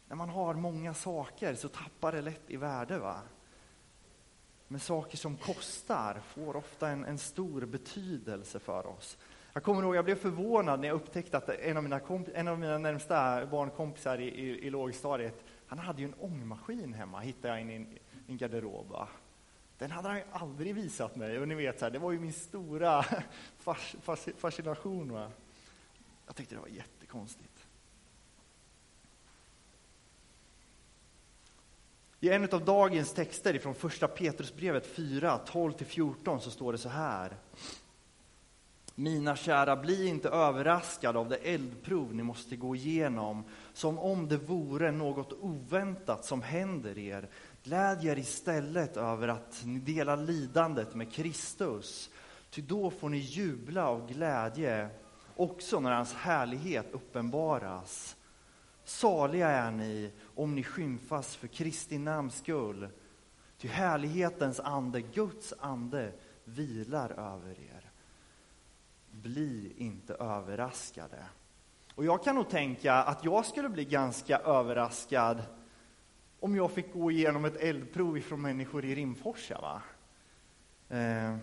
när 0.08 0.16
man 0.16 0.28
har 0.28 0.54
många 0.54 0.94
saker 0.94 1.54
så 1.54 1.68
tappar 1.68 2.12
det 2.12 2.20
lätt 2.20 2.50
i 2.50 2.56
värde. 2.56 2.98
Va? 2.98 3.20
Men 4.68 4.80
saker 4.80 5.16
som 5.16 5.36
kostar 5.36 6.20
får 6.26 6.56
ofta 6.56 6.88
en, 6.88 7.04
en 7.04 7.18
stor 7.18 7.66
betydelse 7.66 8.58
för 8.58 8.86
oss. 8.86 9.18
Jag 9.56 9.62
kommer 9.62 9.82
ihåg, 9.82 9.96
jag 9.96 10.04
blev 10.04 10.14
förvånad 10.14 10.80
när 10.80 10.88
jag 10.88 10.94
upptäckte 10.94 11.36
att 11.36 11.48
en 11.48 11.76
av 11.76 11.82
mina, 11.82 11.98
komp- 11.98 12.30
en 12.34 12.48
av 12.48 12.58
mina 12.58 12.78
närmsta 12.78 13.46
barnkompisar 13.46 14.18
i, 14.18 14.24
i, 14.24 14.66
i 14.66 14.70
lågstadiet, 14.70 15.44
han 15.66 15.78
hade 15.78 16.02
ju 16.02 16.08
en 16.08 16.14
ångmaskin 16.14 16.94
hemma, 16.94 17.20
hittade 17.20 17.48
jag 17.48 17.72
i 17.72 17.74
en, 17.74 17.98
en 18.28 18.36
garderob. 18.36 18.88
Va? 18.88 19.08
Den 19.78 19.90
hade 19.90 20.08
han 20.08 20.16
ju 20.16 20.24
aldrig 20.32 20.74
visat 20.74 21.16
mig. 21.16 21.38
Och 21.38 21.48
ni 21.48 21.54
vet, 21.54 21.78
så 21.78 21.84
här, 21.84 21.92
det 21.92 21.98
var 21.98 22.12
ju 22.12 22.20
min 22.20 22.32
stora 22.32 23.04
fas, 23.58 23.96
fas, 24.02 24.28
fascination. 24.38 25.12
Va? 25.12 25.30
Jag 26.26 26.36
tyckte 26.36 26.54
det 26.54 26.60
var 26.60 26.68
jättekonstigt. 26.68 27.66
I 32.20 32.30
en 32.30 32.48
av 32.52 32.64
dagens 32.64 33.12
texter 33.12 33.58
från 33.58 33.74
första 33.74 34.08
Petrusbrevet 34.08 34.86
4, 34.86 35.40
12-14 35.46 36.38
så 36.38 36.50
står 36.50 36.72
det 36.72 36.78
så 36.78 36.88
här. 36.88 37.36
Mina 38.98 39.36
kära, 39.36 39.76
bli 39.76 40.08
inte 40.08 40.28
överraskade 40.28 41.18
av 41.18 41.28
det 41.28 41.36
eldprov 41.36 42.14
ni 42.14 42.22
måste 42.22 42.56
gå 42.56 42.76
igenom, 42.76 43.44
som 43.72 43.98
om 43.98 44.28
det 44.28 44.36
vore 44.36 44.90
något 44.90 45.32
oväntat 45.32 46.24
som 46.24 46.42
händer 46.42 46.98
er. 46.98 47.28
Gläd 47.62 48.04
er 48.04 48.18
istället 48.18 48.96
över 48.96 49.28
att 49.28 49.62
ni 49.64 49.78
delar 49.78 50.16
lidandet 50.16 50.94
med 50.94 51.12
Kristus, 51.12 52.10
ty 52.50 52.62
då 52.62 52.90
får 52.90 53.08
ni 53.08 53.18
jubla 53.18 53.88
av 53.88 54.08
glädje, 54.08 54.88
också 55.36 55.80
när 55.80 55.92
hans 55.92 56.14
härlighet 56.14 56.86
uppenbaras. 56.92 58.16
Saliga 58.84 59.48
är 59.48 59.70
ni 59.70 60.10
om 60.34 60.54
ni 60.54 60.62
skymfas 60.62 61.36
för 61.36 61.46
Kristi 61.46 61.98
namns 61.98 62.36
skull, 62.36 62.88
ty 63.58 63.68
härlighetens 63.68 64.60
ande, 64.60 65.00
Guds 65.00 65.54
ande, 65.58 66.12
vilar 66.44 67.10
över 67.10 67.50
er 67.50 67.75
bli 69.22 69.74
inte 69.76 70.14
överraskade. 70.14 71.24
Och 71.94 72.04
jag 72.04 72.24
kan 72.24 72.34
nog 72.34 72.48
tänka 72.48 72.94
att 72.94 73.24
jag 73.24 73.46
skulle 73.46 73.68
bli 73.68 73.84
ganska 73.84 74.38
överraskad 74.38 75.42
om 76.40 76.56
jag 76.56 76.70
fick 76.70 76.92
gå 76.92 77.10
igenom 77.10 77.44
ett 77.44 77.56
eldprov 77.56 78.18
ifrån 78.18 78.42
människor 78.42 78.84
i 78.84 78.94
Rimforsa. 78.94 79.60
Va? 79.60 79.82
Eh, 80.96 81.36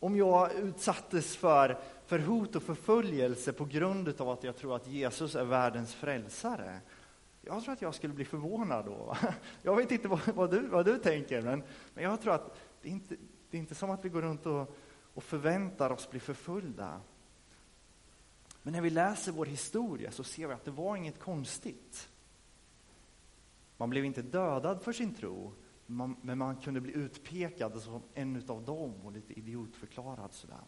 om 0.00 0.16
jag 0.16 0.52
utsattes 0.52 1.36
för, 1.36 1.78
för 2.06 2.18
hot 2.18 2.56
och 2.56 2.62
förföljelse 2.62 3.52
på 3.52 3.64
grund 3.64 4.20
av 4.20 4.30
att 4.30 4.44
jag 4.44 4.56
tror 4.56 4.76
att 4.76 4.86
Jesus 4.86 5.34
är 5.34 5.44
världens 5.44 5.94
frälsare. 5.94 6.80
Jag 7.40 7.62
tror 7.62 7.72
att 7.72 7.82
jag 7.82 7.94
skulle 7.94 8.14
bli 8.14 8.24
förvånad 8.24 8.84
då. 8.84 9.04
Va? 9.04 9.18
Jag 9.62 9.76
vet 9.76 9.90
inte 9.90 10.08
vad, 10.08 10.20
vad, 10.34 10.50
du, 10.50 10.66
vad 10.66 10.84
du 10.84 10.98
tänker, 10.98 11.42
men, 11.42 11.62
men 11.94 12.04
jag 12.04 12.22
tror 12.22 12.34
att 12.34 12.58
det 12.82 12.88
är, 12.88 12.92
inte, 12.92 13.16
det 13.50 13.56
är 13.56 13.58
inte 13.58 13.74
som 13.74 13.90
att 13.90 14.04
vi 14.04 14.08
går 14.08 14.22
runt 14.22 14.46
och 14.46 14.76
och 15.18 15.24
förväntar 15.24 15.90
oss 15.90 16.10
bli 16.10 16.20
förföljda. 16.20 17.00
Men 18.62 18.72
när 18.72 18.80
vi 18.80 18.90
läser 18.90 19.32
vår 19.32 19.46
historia 19.46 20.10
så 20.10 20.24
ser 20.24 20.46
vi 20.46 20.54
att 20.54 20.64
det 20.64 20.70
var 20.70 20.96
inget 20.96 21.18
konstigt. 21.18 22.08
Man 23.76 23.90
blev 23.90 24.04
inte 24.04 24.22
dödad 24.22 24.82
för 24.82 24.92
sin 24.92 25.14
tro, 25.14 25.52
men 25.86 26.38
man 26.38 26.56
kunde 26.56 26.80
bli 26.80 26.92
utpekad 26.92 27.82
som 27.82 28.02
en 28.14 28.44
av 28.48 28.64
dem 28.64 28.94
och 29.04 29.12
lite 29.12 29.38
idiotförklarad. 29.38 30.32
Sådär. 30.32 30.58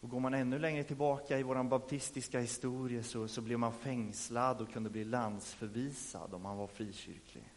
Och 0.00 0.10
går 0.10 0.20
man 0.20 0.34
ännu 0.34 0.58
längre 0.58 0.84
tillbaka 0.84 1.38
i 1.38 1.42
vår 1.42 1.62
baptistiska 1.62 2.40
historia 2.40 3.02
så, 3.02 3.28
så 3.28 3.40
blev 3.40 3.58
man 3.58 3.72
fängslad 3.72 4.60
och 4.60 4.72
kunde 4.72 4.90
bli 4.90 5.04
landsförvisad 5.04 6.34
om 6.34 6.42
man 6.42 6.56
var 6.56 6.66
frikyrklig. 6.66 7.55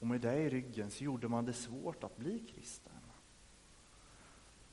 Och 0.00 0.06
med 0.06 0.20
det 0.20 0.38
i 0.38 0.48
ryggen 0.48 0.90
så 0.90 1.04
gjorde 1.04 1.28
man 1.28 1.44
det 1.44 1.52
svårt 1.52 2.04
att 2.04 2.16
bli 2.16 2.38
kristen. 2.38 2.92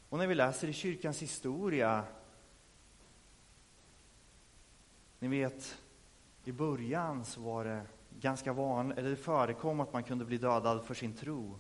Och 0.09 0.17
när 0.17 0.27
vi 0.27 0.35
läser 0.35 0.67
i 0.67 0.73
kyrkans 0.73 1.21
historia, 1.21 2.03
ni 5.19 5.27
vet, 5.27 5.79
i 6.43 6.51
början 6.51 7.25
så 7.25 7.41
var 7.41 7.65
det 7.65 7.85
ganska 8.19 8.53
vanligt, 8.53 8.97
eller 8.97 9.09
det 9.09 9.15
förekom 9.15 9.79
att 9.79 9.93
man 9.93 10.03
kunde 10.03 10.25
bli 10.25 10.37
dödad 10.37 10.85
för 10.85 10.93
sin 10.93 11.13
tro. 11.13 11.59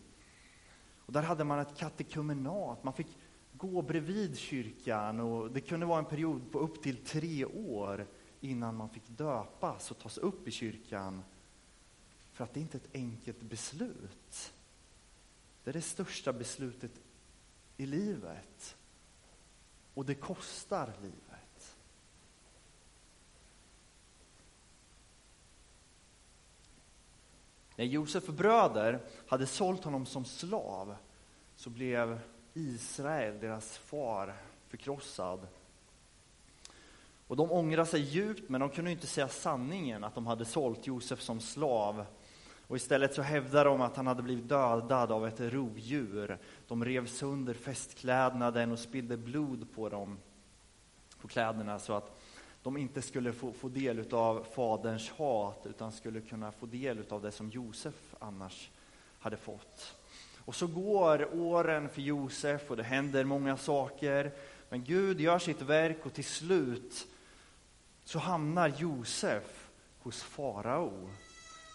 Och 0.97 1.13
där 1.13 1.21
hade 1.21 1.43
man 1.43 1.59
ett 1.59 1.77
katekumenat, 1.77 2.83
man 2.83 2.93
fick 2.93 3.17
gå 3.53 3.81
bredvid 3.81 4.37
kyrkan 4.37 5.19
och 5.19 5.51
det 5.51 5.61
kunde 5.61 5.85
vara 5.85 5.99
en 5.99 6.05
period 6.05 6.51
på 6.51 6.59
upp 6.59 6.83
till 6.83 6.97
tre 6.97 7.45
år 7.45 8.07
innan 8.41 8.75
man 8.75 8.89
fick 8.89 9.07
döpas 9.07 9.91
och 9.91 9.99
tas 9.99 10.17
upp 10.17 10.47
i 10.47 10.51
kyrkan 10.51 11.23
för 12.33 12.43
att 12.43 12.53
det 12.53 12.59
inte 12.59 12.77
är 12.77 12.79
ett 12.79 12.95
enkelt 12.95 13.41
beslut. 13.41 14.53
Det 15.63 15.71
är 15.71 15.73
det 15.73 15.81
största 15.81 16.33
beslutet 16.33 16.91
i 17.77 17.85
livet. 17.85 18.75
Och 19.93 20.05
det 20.05 20.15
kostar 20.15 20.93
livet. 21.01 21.77
När 27.75 27.85
Josef 27.85 28.27
bröder 28.27 28.99
hade 29.27 29.47
sålt 29.47 29.83
honom 29.83 30.05
som 30.05 30.25
slav 30.25 30.95
så 31.55 31.69
blev 31.69 32.19
Israel, 32.53 33.39
deras 33.39 33.77
far, 33.77 34.35
förkrossad. 34.67 35.47
Och 37.27 37.35
de 37.35 37.51
ångrade 37.51 37.89
sig 37.89 38.01
djupt, 38.01 38.49
men 38.49 38.61
de 38.61 38.69
kunde 38.69 38.91
inte 38.91 39.07
säga 39.07 39.27
sanningen 39.27 40.03
att 40.03 40.15
de 40.15 40.27
hade 40.27 40.45
sålt 40.45 40.87
Josef 40.87 41.21
som 41.21 41.39
slav. 41.39 42.05
Och 42.67 42.75
istället 42.75 43.13
så 43.13 43.21
hävdar 43.21 43.65
de 43.65 43.81
att 43.81 43.95
han 43.95 44.07
hade 44.07 44.23
blivit 44.23 44.49
dödad 44.49 45.11
av 45.11 45.27
ett 45.27 45.39
rovdjur. 45.39 46.37
De 46.67 46.85
rev 46.85 47.07
sönder 47.07 47.53
festklädnaden 47.53 48.71
och 48.71 48.79
spillde 48.79 49.17
blod 49.17 49.67
på 49.75 49.89
dem, 49.89 50.17
på 51.21 51.27
kläderna, 51.27 51.79
så 51.79 51.93
att 51.93 52.19
de 52.63 52.77
inte 52.77 53.01
skulle 53.01 53.33
få, 53.33 53.53
få 53.53 53.69
del 53.69 54.13
av 54.13 54.45
faderns 54.55 55.09
hat, 55.09 55.65
utan 55.69 55.91
skulle 55.91 56.21
kunna 56.21 56.51
få 56.51 56.65
del 56.65 57.03
av 57.09 57.21
det 57.21 57.31
som 57.31 57.49
Josef 57.49 58.15
annars 58.19 58.69
hade 59.19 59.37
fått. 59.37 59.95
Och 60.45 60.55
så 60.55 60.67
går 60.67 61.35
åren 61.35 61.89
för 61.89 62.01
Josef 62.01 62.71
och 62.71 62.77
det 62.77 62.83
händer 62.83 63.23
många 63.23 63.57
saker. 63.57 64.31
Men 64.69 64.83
Gud 64.83 65.21
gör 65.21 65.39
sitt 65.39 65.61
verk 65.61 66.05
och 66.05 66.13
till 66.13 66.25
slut 66.25 67.07
så 68.03 68.19
hamnar 68.19 68.73
Josef 68.77 69.69
hos 69.99 70.23
farao 70.23 71.09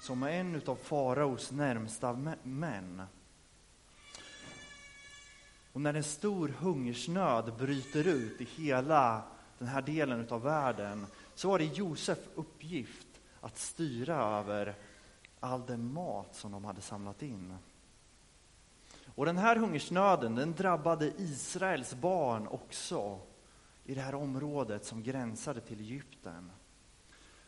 som 0.00 0.22
är 0.22 0.30
en 0.30 0.62
av 0.66 0.76
faraos 0.76 1.50
närmsta 1.50 2.36
män. 2.42 3.02
Och 5.72 5.80
när 5.80 5.94
en 5.94 6.04
stor 6.04 6.48
hungersnöd 6.48 7.52
bryter 7.58 8.06
ut 8.06 8.40
i 8.40 8.44
hela 8.44 9.22
den 9.58 9.68
här 9.68 9.82
delen 9.82 10.26
av 10.30 10.42
världen 10.42 11.06
så 11.34 11.48
var 11.48 11.58
det 11.58 11.64
Josef 11.64 12.18
uppgift 12.34 13.06
att 13.40 13.58
styra 13.58 14.16
över 14.16 14.74
all 15.40 15.66
den 15.66 15.92
mat 15.92 16.34
som 16.34 16.52
de 16.52 16.64
hade 16.64 16.80
samlat 16.80 17.22
in. 17.22 17.54
Och 19.14 19.26
den 19.26 19.38
här 19.38 19.56
hungersnöden 19.56 20.34
den 20.34 20.54
drabbade 20.54 21.12
Israels 21.16 21.94
barn 21.94 22.48
också 22.48 23.20
i 23.84 23.94
det 23.94 24.00
här 24.00 24.14
området 24.14 24.84
som 24.84 25.02
gränsade 25.02 25.60
till 25.60 25.80
Egypten. 25.80 26.50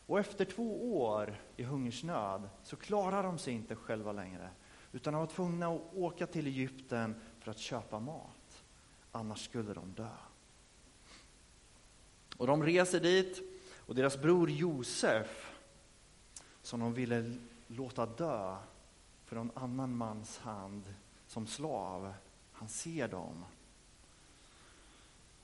Och 0.05 0.19
efter 0.19 0.45
två 0.45 1.01
år 1.01 1.41
i 1.57 1.63
hungersnöd 1.63 2.49
så 2.63 2.75
klarade 2.75 3.27
de 3.27 3.37
sig 3.37 3.53
inte 3.53 3.75
själva 3.75 4.11
längre 4.11 4.49
utan 4.91 5.13
de 5.13 5.19
var 5.19 5.27
tvungna 5.27 5.67
att 5.67 5.81
åka 5.93 6.27
till 6.27 6.47
Egypten 6.47 7.15
för 7.39 7.51
att 7.51 7.57
köpa 7.57 7.99
mat. 7.99 8.63
Annars 9.11 9.45
skulle 9.45 9.73
de 9.73 9.93
dö. 9.93 10.09
Och 12.37 12.47
de 12.47 12.63
reser 12.63 12.99
dit 12.99 13.41
och 13.77 13.95
deras 13.95 14.21
bror 14.21 14.49
Josef, 14.49 15.51
som 16.61 16.79
de 16.79 16.93
ville 16.93 17.35
låta 17.67 18.05
dö 18.05 18.57
för 19.25 19.35
någon 19.35 19.51
annan 19.55 19.95
mans 19.95 20.37
hand 20.37 20.93
som 21.27 21.47
slav, 21.47 22.13
han 22.51 22.69
ser 22.69 23.07
dem. 23.07 23.45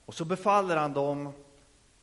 Och 0.04 0.14
så 0.14 0.24
befaller 0.24 0.76
han 0.76 0.92
dem 0.92 1.32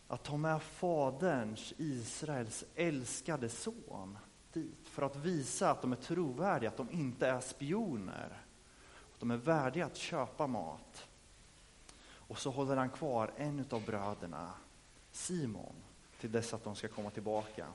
att 0.08 0.24
ta 0.24 0.38
med 0.38 0.62
faderns, 0.62 1.74
Israels 1.78 2.64
älskade 2.76 3.50
son 3.50 4.18
dit 4.54 4.88
för 4.90 5.02
att 5.02 5.16
visa 5.16 5.72
att 5.72 5.82
de 5.82 5.92
är 5.92 5.96
trovärdiga, 5.96 6.70
att 6.70 6.78
de 6.78 6.92
inte 6.92 7.28
är 7.28 7.40
spioner. 7.40 8.42
Att 9.14 9.20
de 9.20 9.32
är 9.32 9.38
värdiga 9.38 9.86
att 9.86 9.96
köpa 9.96 10.48
mat. 10.48 11.08
Och 12.28 12.40
så 12.40 12.50
håller 12.50 12.76
han 12.76 12.90
kvar 12.90 13.32
en 13.38 13.66
av 13.70 13.86
bröderna, 13.86 14.54
Simon, 15.12 15.76
till 16.20 16.32
dess 16.32 16.54
att 16.54 16.64
de 16.64 16.76
ska 16.76 16.88
komma 16.88 17.10
tillbaka. 17.10 17.68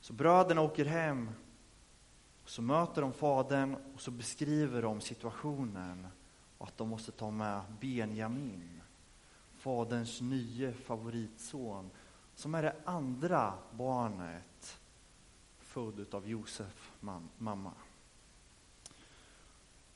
Så 0.00 0.12
bröderna 0.12 0.60
åker 0.60 0.84
hem, 0.84 1.30
så 2.44 2.62
möter 2.62 3.02
de 3.02 3.12
fadern 3.12 3.76
och 3.94 4.00
så 4.00 4.10
beskriver 4.10 4.82
de 4.82 5.00
situationen 5.00 6.06
och 6.58 6.68
att 6.68 6.78
de 6.78 6.88
måste 6.88 7.12
ta 7.12 7.30
med 7.30 7.60
Benjamin, 7.80 8.77
faderns 9.58 10.20
nye 10.20 10.72
favoritson, 10.72 11.90
som 12.34 12.54
är 12.54 12.62
det 12.62 12.76
andra 12.84 13.54
barnet 13.72 14.78
född 15.58 16.14
av 16.14 16.28
Josef 16.28 16.92
mamma. 17.38 17.72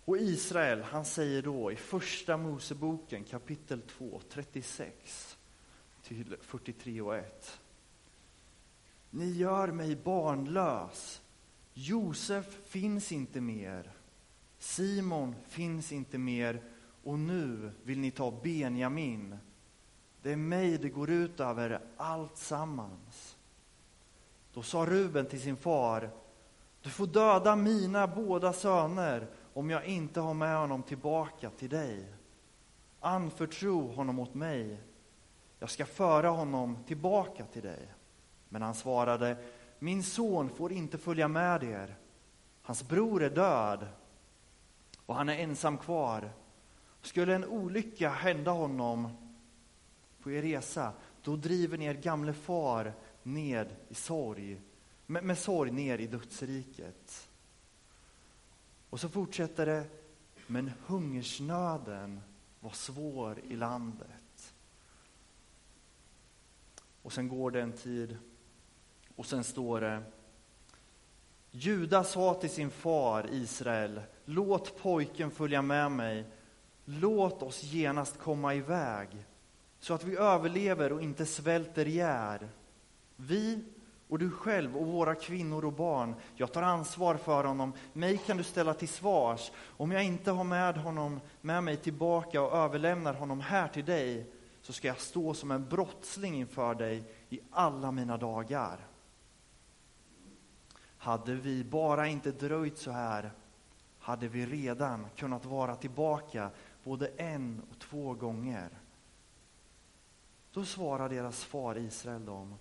Och 0.04 0.18
Israel, 0.18 0.82
han 0.82 1.04
säger 1.04 1.42
då 1.42 1.72
i 1.72 1.76
första 1.76 2.36
Moseboken 2.36 3.24
kapitel 3.24 3.82
2, 3.82 4.20
36 4.28 5.38
till 6.02 6.36
43 6.40 7.00
och 7.00 7.16
1. 7.16 7.60
Ni 9.10 9.30
gör 9.30 9.68
mig 9.68 9.96
barnlös. 9.96 11.22
Josef 11.74 12.46
finns 12.64 13.12
inte 13.12 13.40
mer. 13.40 13.92
Simon 14.58 15.34
finns 15.48 15.92
inte 15.92 16.18
mer 16.18 16.62
och 17.02 17.18
nu 17.18 17.72
vill 17.82 17.98
ni 17.98 18.10
ta 18.10 18.40
Benjamin. 18.42 19.38
Det 20.22 20.32
är 20.32 20.36
mig 20.36 20.78
det 20.78 20.88
går 20.88 21.10
ut 21.10 21.40
över 21.40 21.80
allt 21.96 22.36
sammans. 22.36 23.36
Då 24.52 24.62
sa 24.62 24.86
Ruben 24.86 25.26
till 25.26 25.40
sin 25.40 25.56
far, 25.56 26.10
du 26.82 26.90
får 26.90 27.06
döda 27.06 27.56
mina 27.56 28.06
båda 28.06 28.52
söner 28.52 29.26
om 29.54 29.70
jag 29.70 29.84
inte 29.84 30.20
har 30.20 30.34
med 30.34 30.56
honom 30.56 30.82
tillbaka 30.82 31.50
till 31.50 31.68
dig. 31.68 32.12
Anförtro 33.00 33.92
honom 33.92 34.18
åt 34.18 34.34
mig. 34.34 34.80
Jag 35.58 35.70
ska 35.70 35.86
föra 35.86 36.28
honom 36.28 36.84
tillbaka 36.86 37.44
till 37.44 37.62
dig. 37.62 37.94
Men 38.48 38.62
han 38.62 38.74
svarade, 38.74 39.36
min 39.78 40.02
son 40.02 40.48
får 40.48 40.72
inte 40.72 40.98
följa 40.98 41.28
med 41.28 41.62
er. 41.62 41.96
Hans 42.62 42.88
bror 42.88 43.22
är 43.22 43.30
död 43.30 43.86
och 45.06 45.14
han 45.14 45.28
är 45.28 45.38
ensam 45.38 45.78
kvar. 45.78 46.30
Skulle 47.02 47.34
en 47.34 47.44
olycka 47.44 48.10
hända 48.10 48.50
honom 48.50 49.08
på 50.22 50.30
er 50.30 50.42
resa, 50.42 50.92
då 51.22 51.36
driver 51.36 51.78
ni 51.78 51.84
er 51.84 51.94
gamle 51.94 52.32
far 52.32 52.92
ned 53.22 53.76
i 53.88 53.94
sorg, 53.94 54.60
med, 55.06 55.24
med 55.24 55.38
sorg 55.38 55.70
ner 55.70 55.98
i 55.98 56.06
dödsriket. 56.06 57.28
Och 58.90 59.00
så 59.00 59.08
fortsätter 59.08 59.66
det, 59.66 59.84
men 60.46 60.72
hungersnöden 60.86 62.20
var 62.60 62.70
svår 62.70 63.38
i 63.48 63.56
landet. 63.56 64.54
Och 67.02 67.12
sen 67.12 67.28
går 67.28 67.50
det 67.50 67.62
en 67.62 67.72
tid 67.72 68.16
och 69.16 69.26
sen 69.26 69.44
står 69.44 69.80
det 69.80 70.02
Juda 71.54 72.04
sa 72.04 72.34
till 72.34 72.50
sin 72.50 72.70
far 72.70 73.28
Israel, 73.30 74.00
låt 74.24 74.78
pojken 74.82 75.30
följa 75.30 75.62
med 75.62 75.90
mig, 75.92 76.24
låt 76.84 77.42
oss 77.42 77.62
genast 77.62 78.18
komma 78.18 78.54
iväg, 78.54 79.08
så 79.82 79.94
att 79.94 80.04
vi 80.04 80.16
överlever 80.16 80.92
och 80.92 81.02
inte 81.02 81.26
svälter 81.26 81.88
ihjäl. 81.88 82.48
Vi 83.16 83.64
och 84.08 84.18
du 84.18 84.30
själv 84.30 84.76
och 84.76 84.86
våra 84.86 85.14
kvinnor 85.14 85.64
och 85.64 85.72
barn, 85.72 86.14
jag 86.34 86.52
tar 86.52 86.62
ansvar 86.62 87.14
för 87.16 87.44
honom, 87.44 87.72
mig 87.92 88.18
kan 88.18 88.36
du 88.36 88.42
ställa 88.42 88.74
till 88.74 88.88
svars. 88.88 89.52
Om 89.60 89.92
jag 89.92 90.04
inte 90.04 90.30
har 90.30 90.44
med 90.44 90.76
honom 90.76 91.20
med 91.40 91.64
mig 91.64 91.76
tillbaka 91.76 92.42
och 92.42 92.56
överlämnar 92.56 93.14
honom 93.14 93.40
här 93.40 93.68
till 93.68 93.84
dig, 93.84 94.30
så 94.60 94.72
ska 94.72 94.88
jag 94.88 95.00
stå 95.00 95.34
som 95.34 95.50
en 95.50 95.68
brottsling 95.68 96.34
inför 96.34 96.74
dig 96.74 97.04
i 97.28 97.40
alla 97.50 97.90
mina 97.90 98.16
dagar. 98.16 98.86
Hade 100.96 101.34
vi 101.34 101.64
bara 101.64 102.06
inte 102.06 102.30
dröjt 102.30 102.78
så 102.78 102.90
här 102.90 103.32
hade 103.98 104.28
vi 104.28 104.46
redan 104.46 105.06
kunnat 105.16 105.44
vara 105.44 105.76
tillbaka 105.76 106.50
både 106.84 107.06
en 107.16 107.62
och 107.70 107.78
två 107.78 108.14
gånger. 108.14 108.81
Då 110.52 110.64
svarar 110.64 111.08
deras 111.08 111.44
far 111.44 111.78
Israel 111.78 112.24
dem. 112.24 112.54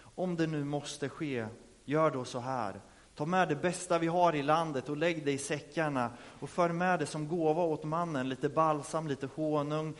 Om 0.00 0.36
det 0.36 0.46
nu 0.46 0.64
måste 0.64 1.08
ske, 1.08 1.46
gör 1.84 2.10
då 2.10 2.24
så 2.24 2.38
här. 2.38 2.80
Ta 3.14 3.26
med 3.26 3.48
det 3.48 3.56
bästa 3.56 3.98
vi 3.98 4.06
har 4.06 4.34
i 4.34 4.42
landet 4.42 4.88
och 4.88 4.96
lägg 4.96 5.24
det 5.24 5.32
i 5.32 5.38
säckarna 5.38 6.10
och 6.40 6.50
för 6.50 6.68
med 6.68 6.98
det 6.98 7.06
som 7.06 7.28
gåva 7.28 7.62
åt 7.62 7.84
mannen, 7.84 8.28
lite 8.28 8.48
balsam, 8.48 9.08
lite 9.08 9.28
honung, 9.34 9.94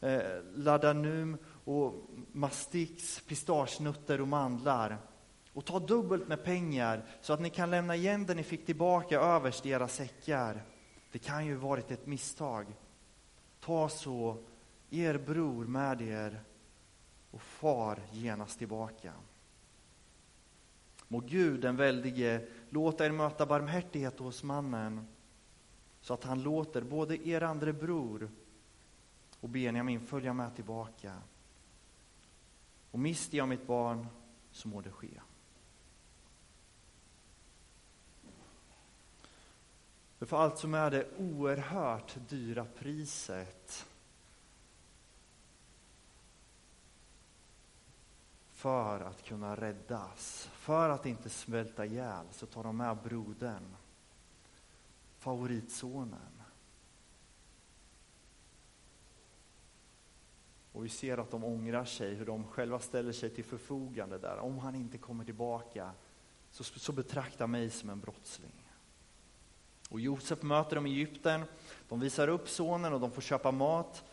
eh, 0.00 0.22
ladanum 0.54 1.38
och 1.64 1.94
mastix, 2.32 3.20
pistagenötter 3.20 4.20
och 4.20 4.28
mandlar. 4.28 4.98
Och 5.52 5.64
ta 5.64 5.78
dubbelt 5.78 6.28
med 6.28 6.44
pengar 6.44 7.04
så 7.20 7.32
att 7.32 7.40
ni 7.40 7.50
kan 7.50 7.70
lämna 7.70 7.96
igen 7.96 8.26
det 8.26 8.34
ni 8.34 8.42
fick 8.42 8.66
tillbaka 8.66 9.20
överst 9.20 9.66
i 9.66 9.70
era 9.70 9.88
säckar. 9.88 10.62
Det 11.12 11.18
kan 11.18 11.46
ju 11.46 11.54
varit 11.54 11.90
ett 11.90 12.06
misstag. 12.06 12.66
Ta 13.60 13.88
så 13.88 14.36
er 14.90 15.18
bror 15.18 15.64
med 15.64 16.02
er 16.02 16.40
och 17.34 17.42
far 17.42 18.00
genast 18.12 18.58
tillbaka. 18.58 19.12
Må 21.08 21.20
Gud 21.20 21.60
den 21.60 21.76
väldige 21.76 22.46
låta 22.70 23.06
er 23.06 23.10
möta 23.10 23.46
barmhärtighet 23.46 24.18
hos 24.18 24.42
mannen 24.42 25.06
så 26.00 26.14
att 26.14 26.24
han 26.24 26.42
låter 26.42 26.82
både 26.82 27.28
er 27.28 27.42
andre 27.42 27.72
bror 27.72 28.30
och 29.40 29.48
Benjamin 29.48 30.06
följa 30.06 30.32
med 30.32 30.54
tillbaka. 30.54 31.18
Och 32.90 32.98
mister 32.98 33.38
jag 33.38 33.48
mitt 33.48 33.66
barn 33.66 34.06
så 34.50 34.68
må 34.68 34.80
det 34.80 34.90
ske. 34.90 35.20
För, 40.18 40.36
allt 40.36 40.58
som 40.58 40.74
är 40.74 40.90
det 40.90 41.06
oerhört 41.18 42.16
dyra 42.28 42.66
priset 42.78 43.86
för 48.64 49.00
att 49.00 49.22
kunna 49.22 49.56
räddas. 49.56 50.50
För 50.52 50.88
att 50.90 51.06
inte 51.06 51.28
svälta 51.30 51.86
ihjäl 51.86 52.26
så 52.30 52.46
tar 52.46 52.64
de 52.64 52.76
med 52.76 52.96
brodern, 52.96 53.76
favoritsonen. 55.18 56.42
Och 60.72 60.84
vi 60.84 60.88
ser 60.88 61.18
att 61.18 61.30
de 61.30 61.44
ångrar 61.44 61.84
sig, 61.84 62.14
hur 62.14 62.26
de 62.26 62.44
själva 62.44 62.78
ställer 62.78 63.12
sig 63.12 63.30
till 63.30 63.44
förfogande 63.44 64.18
där. 64.18 64.38
Om 64.38 64.58
han 64.58 64.74
inte 64.74 64.98
kommer 64.98 65.24
tillbaka 65.24 65.90
så, 66.50 66.64
så 66.64 66.92
betrakta 66.92 67.46
mig 67.46 67.70
som 67.70 67.90
en 67.90 68.00
brottsling. 68.00 68.70
Och 69.90 70.00
Josef 70.00 70.42
möter 70.42 70.76
dem 70.76 70.86
i 70.86 70.90
Egypten, 70.90 71.44
de 71.88 72.00
visar 72.00 72.28
upp 72.28 72.48
sonen 72.48 72.92
och 72.92 73.00
de 73.00 73.10
får 73.10 73.22
köpa 73.22 73.50
mat. 73.50 74.04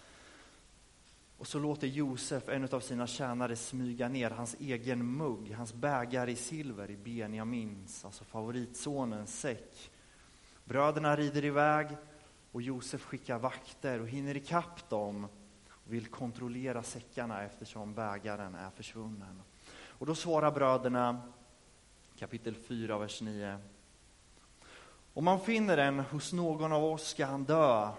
Och 1.42 1.48
så 1.48 1.60
låter 1.60 1.88
Josef 1.88 2.50
en 2.50 2.68
av 2.72 2.80
sina 2.80 3.08
tjänare 3.08 3.56
smyga 3.56 4.08
ner 4.08 4.30
hans 4.30 4.56
egen 4.60 5.06
mugg, 5.06 5.52
hans 5.52 5.74
bägare 5.74 6.32
i 6.32 6.36
silver 6.36 6.92
i 6.92 6.98
Benjamins, 6.98 8.06
alltså 8.06 8.24
favoritsonens 8.24 9.40
säck. 9.40 9.92
Bröderna 10.64 11.16
rider 11.16 11.46
iväg 11.46 11.88
och 12.52 12.62
Josef 12.62 13.02
skickar 13.02 13.40
vakter 13.40 14.02
och 14.02 14.08
hinner 14.08 14.38
ikapp 14.38 14.90
dem 14.90 15.28
och 15.70 15.94
vill 15.94 16.08
kontrollera 16.08 16.84
säckarna 16.84 17.44
eftersom 17.44 17.94
bägaren 17.94 18.56
är 18.56 18.70
försvunnen. 18.70 19.42
Och 19.86 20.06
då 20.06 20.16
svarar 20.16 20.52
bröderna, 20.52 21.22
kapitel 22.18 22.56
4, 22.56 22.98
vers 22.98 23.22
9. 23.22 23.58
Om 25.14 25.26
man 25.26 25.40
finner 25.40 25.78
den 25.78 26.00
hos 26.00 26.34
någon 26.34 26.72
av 26.72 26.84
oss 26.84 27.08
ska 27.08 27.26
han 27.26 27.44
dö 27.44 27.92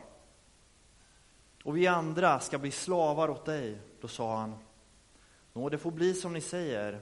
och 1.62 1.76
vi 1.76 1.86
andra 1.86 2.40
ska 2.40 2.58
bli 2.58 2.70
slavar 2.70 3.28
åt 3.28 3.44
dig. 3.44 3.78
Då 4.00 4.08
sa 4.08 4.36
han, 4.36 4.54
Nå, 5.52 5.68
det 5.68 5.78
får 5.78 5.90
bli 5.90 6.14
som 6.14 6.32
ni 6.32 6.40
säger. 6.40 7.00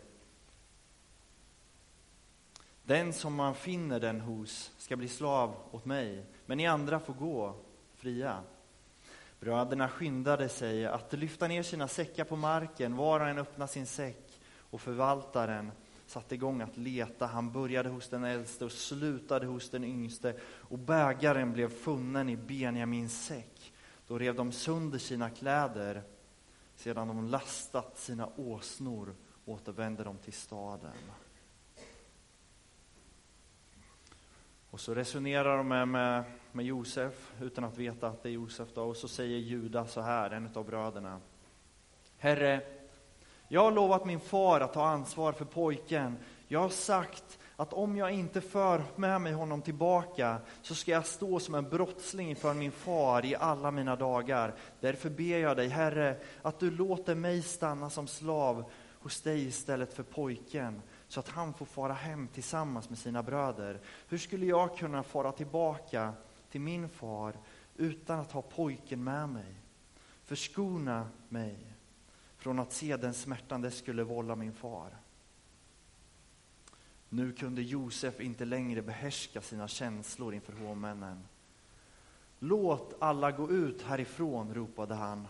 Den 2.83 3.13
som 3.13 3.35
man 3.35 3.55
finner 3.55 4.01
den 4.01 4.21
hos 4.21 4.73
ska 4.79 4.97
bli 4.97 5.09
slav 5.09 5.55
åt 5.71 5.85
mig, 5.85 6.25
men 6.47 6.59
ni 6.59 6.67
andra 6.67 7.01
får 7.01 7.15
gå 7.15 7.55
fria. 7.95 8.43
Bröderna 9.41 9.89
skyndade 9.89 10.49
sig 10.49 10.87
att 10.87 11.13
lyfta 11.13 11.49
ner 11.49 11.63
sina 11.63 11.89
säckar 11.89 12.25
på 12.25 12.37
marken, 12.37 12.97
var 12.97 13.21
och 13.21 13.29
en 13.29 13.39
öppnade 13.39 13.73
sin 13.73 13.87
säck, 13.87 14.41
och 14.71 14.81
förvaltaren 14.81 15.73
satte 16.07 16.35
igång 16.35 16.61
att 16.61 16.77
leta. 16.77 17.27
Han 17.27 17.53
började 17.53 17.89
hos 17.89 18.09
den 18.09 18.25
äldste 18.25 18.65
och 18.65 18.73
slutade 18.73 19.47
hos 19.47 19.71
den 19.71 19.85
yngste, 19.85 20.35
och 20.43 20.79
bägaren 20.79 21.53
blev 21.53 21.69
funnen 21.69 22.29
i 22.29 22.37
Benjamins 22.37 23.27
säck. 23.27 23.73
Då 24.11 24.19
rev 24.19 24.35
de 24.35 24.53
sönder 24.53 24.99
sina 24.99 25.31
kläder. 25.31 26.03
Sedan 26.77 27.09
de 27.09 27.29
lastat 27.29 27.99
sina 27.99 28.29
åsnor 28.37 29.15
återvände 29.45 30.05
de 30.05 30.19
till 30.19 30.33
staden. 30.33 30.93
Och 34.71 34.81
så 34.81 34.95
resonerar 34.95 35.57
de 35.57 35.69
med, 35.69 35.89
med, 35.89 36.25
med, 36.53 36.65
Josef 36.65 37.33
utan 37.41 37.65
att 37.65 37.79
veta 37.79 38.09
att 38.09 38.23
det 38.23 38.29
är 38.29 38.33
Josef. 38.33 38.69
Då. 38.75 38.83
Och 38.83 38.97
så 38.97 39.09
säger 39.09 39.39
Juda 39.39 39.87
så 39.87 40.01
här, 40.01 40.31
en 40.31 40.51
av 40.55 40.67
bröderna. 40.67 41.21
Herre, 42.19 42.61
jag 43.49 43.63
har 43.63 43.73
lovat 43.73 44.05
min 44.05 44.21
far 44.21 44.61
att 44.61 44.73
ta 44.73 44.87
ansvar 44.87 45.33
för 45.33 45.45
pojken. 45.45 46.17
Jag 46.49 46.61
har 46.61 46.69
sagt 46.69 47.39
att 47.61 47.73
om 47.73 47.97
jag 47.97 48.11
inte 48.13 48.41
för 48.41 48.85
med 48.97 49.21
mig 49.21 49.33
honom 49.33 49.63
tillbaka 49.63 50.39
så 50.63 50.75
ska 50.75 50.91
jag 50.91 51.07
stå 51.07 51.41
som 51.41 51.55
en 51.55 51.69
brottsling 51.69 52.31
inför 52.31 52.55
min 52.55 52.73
far 52.73 53.25
i 53.25 53.35
alla 53.35 53.71
mina 53.71 53.97
dagar. 53.97 54.55
Därför 54.81 55.11
ber 55.11 55.39
jag 55.39 55.57
dig, 55.57 55.69
Herre, 55.69 56.17
att 56.43 56.59
du 56.59 56.71
låter 56.71 57.15
mig 57.15 57.43
stanna 57.43 57.91
som 57.91 58.07
slav 58.07 58.65
hos 59.01 59.21
dig 59.21 59.47
istället 59.47 59.95
för 59.95 60.03
pojken 60.03 60.83
så 61.09 61.21
att 61.21 61.29
han 61.29 61.55
får 61.55 61.67
fara 61.67 61.93
hem 61.93 62.29
tillsammans 62.29 62.89
med 62.89 62.99
sina 62.99 63.23
bröder. 63.23 63.81
Hur 64.09 64.19
skulle 64.19 64.47
jag 64.47 64.77
kunna 64.77 65.03
fara 65.03 65.33
tillbaka 65.33 66.13
till 66.51 66.61
min 66.61 66.89
far 66.89 67.35
utan 67.77 68.21
att 68.21 68.33
ha 68.33 68.43
pojken 68.43 69.05
med 69.05 69.29
mig? 69.29 69.55
Förskona 70.25 71.09
mig 71.29 71.57
från 72.37 72.59
att 72.59 72.73
se 72.73 72.97
den 72.97 73.15
smärtan 73.15 73.61
det 73.61 73.71
skulle 73.71 74.03
vålla 74.03 74.37
min 74.37 74.53
far. 74.53 74.91
Nu 77.13 77.33
kunde 77.33 77.63
Josef 77.63 78.21
inte 78.21 78.45
längre 78.45 78.83
behärska 78.83 79.41
sina 79.41 79.69
känslor 79.69 80.35
inför 80.35 80.53
hovmännen. 80.53 81.25
Låt 82.39 82.95
alla 82.99 83.31
gå 83.33 83.51
ut 83.51 83.83
härifrån, 83.83 84.55
ropade 84.55 84.95
han. 84.95 85.27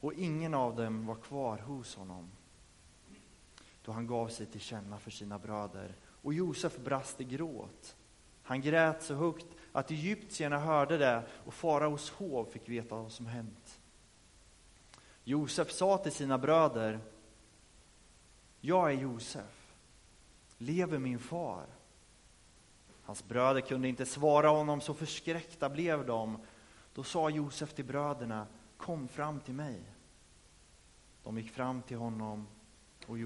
Och 0.00 0.14
ingen 0.14 0.54
av 0.54 0.76
dem 0.76 1.06
var 1.06 1.14
kvar 1.14 1.58
hos 1.58 1.96
honom 1.96 2.30
då 3.88 3.92
han 3.92 4.06
gav 4.06 4.28
sig 4.28 4.46
till 4.46 4.60
känna 4.60 4.98
för 4.98 5.10
sina 5.10 5.38
bröder. 5.38 5.94
Och 6.22 6.34
Josef 6.34 6.78
brast 6.78 7.20
i 7.20 7.24
gråt. 7.24 7.96
Han 8.42 8.60
grät 8.60 9.02
så 9.02 9.14
högt 9.14 9.46
att 9.72 9.90
egyptierna 9.90 10.58
hörde 10.58 10.98
det 10.98 11.22
och 11.44 11.54
faraos 11.54 12.10
hov 12.10 12.44
fick 12.44 12.68
veta 12.68 12.94
vad 12.96 13.12
som 13.12 13.26
hänt. 13.26 13.80
Josef 15.24 15.70
sa 15.70 15.98
till 15.98 16.12
sina 16.12 16.38
bröder, 16.38 17.00
jag 18.60 18.92
är 18.92 18.96
Josef, 18.96 19.57
lever 20.58 20.98
min 20.98 21.18
far? 21.18 21.66
Hans 23.02 23.28
bröder 23.28 23.60
kunde 23.60 23.88
inte 23.88 24.06
svara 24.06 24.48
honom, 24.48 24.80
så 24.80 24.94
förskräckta 24.94 25.68
blev 25.68 26.06
de. 26.06 26.38
Då 26.94 27.04
sa 27.04 27.30
Josef 27.30 27.74
till 27.74 27.84
bröderna, 27.84 28.46
kom 28.76 29.08
fram 29.08 29.40
till 29.40 29.54
mig. 29.54 29.82
De 31.22 31.38
gick 31.38 31.50
fram 31.50 31.82
till 31.82 31.96
honom 31.96 32.46
och 33.06 33.18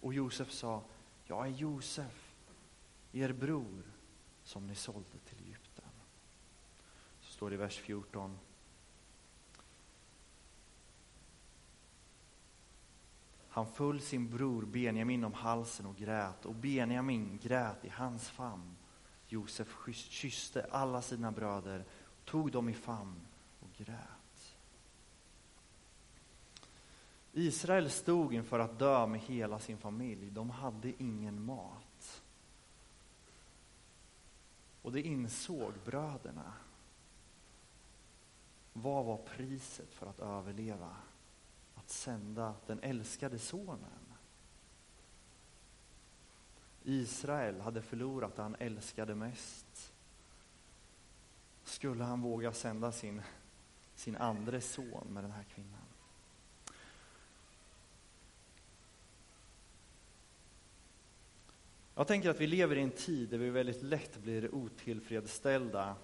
och 0.00 0.14
Josef 0.14 0.50
sa, 0.50 0.82
jag 1.24 1.46
är 1.46 1.50
Josef, 1.50 2.34
er 3.12 3.32
bror, 3.32 3.82
som 4.42 4.66
ni 4.66 4.74
sålde 4.74 5.18
till 5.24 5.38
Egypten. 5.38 5.90
Så 7.20 7.32
står 7.32 7.50
det 7.50 7.54
i 7.54 7.56
vers 7.56 7.78
14. 7.78 8.38
Han 13.54 13.66
föll 13.66 14.00
sin 14.00 14.30
bror 14.30 14.62
Benjamin 14.62 15.24
om 15.24 15.32
halsen 15.32 15.86
och 15.86 15.96
grät, 15.96 16.46
och 16.46 16.54
Benjamin 16.54 17.38
grät 17.42 17.84
i 17.84 17.88
hans 17.88 18.28
famn. 18.30 18.76
Josef 19.28 19.76
kysste 19.94 20.66
alla 20.70 21.02
sina 21.02 21.32
bröder, 21.32 21.84
tog 22.24 22.52
dem 22.52 22.68
i 22.68 22.74
famn 22.74 23.20
och 23.60 23.68
grät. 23.76 24.56
Israel 27.32 27.90
stod 27.90 28.34
inför 28.34 28.58
att 28.58 28.78
dö 28.78 29.06
med 29.06 29.20
hela 29.20 29.58
sin 29.58 29.78
familj. 29.78 30.30
De 30.30 30.50
hade 30.50 31.02
ingen 31.02 31.44
mat. 31.44 32.22
Och 34.82 34.92
det 34.92 35.02
insåg 35.02 35.72
bröderna. 35.84 36.52
Vad 38.72 39.04
var 39.04 39.16
priset 39.16 39.94
för 39.94 40.06
att 40.06 40.20
överleva? 40.20 40.96
Att 41.84 41.90
sända 41.90 42.54
den 42.66 42.80
älskade 42.80 43.38
sonen. 43.38 43.78
Israel 46.84 47.60
hade 47.60 47.82
förlorat 47.82 48.36
det 48.36 48.42
han 48.42 48.56
älskade 48.58 49.14
mest. 49.14 49.92
Skulle 51.64 52.04
han 52.04 52.20
våga 52.20 52.52
sända 52.52 52.92
sin, 52.92 53.22
sin 53.94 54.16
andre 54.16 54.60
son 54.60 55.06
med 55.08 55.24
den 55.24 55.30
här 55.30 55.44
kvinnan? 55.54 55.80
Jag 61.94 62.06
tänker 62.06 62.30
att 62.30 62.40
vi 62.40 62.46
lever 62.46 62.76
i 62.76 62.80
en 62.80 62.90
tid 62.90 63.28
där 63.28 63.38
vi 63.38 63.50
väldigt 63.50 63.82
lätt 63.82 64.18
blir 64.18 64.54
otillfredsställda. 64.54 65.96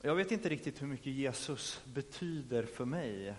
Jag 0.00 0.14
vet 0.14 0.32
inte 0.32 0.48
riktigt 0.48 0.82
hur 0.82 0.86
mycket 0.86 1.12
Jesus 1.12 1.80
betyder 1.84 2.66
för 2.66 2.84
mig 2.84 3.34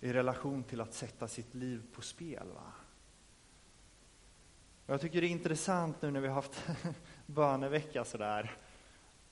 i 0.00 0.12
relation 0.12 0.62
till 0.64 0.80
att 0.80 0.94
sätta 0.94 1.28
sitt 1.28 1.54
liv 1.54 1.82
på 1.92 2.02
spel. 2.02 2.48
Va? 2.54 2.72
Jag 4.86 5.00
tycker 5.00 5.20
det 5.20 5.26
är 5.26 5.30
intressant 5.30 6.02
nu 6.02 6.10
när 6.10 6.20
vi 6.20 6.28
har 6.28 6.34
haft 6.34 6.66
bönevecka 7.26 8.04
sådär. 8.04 8.56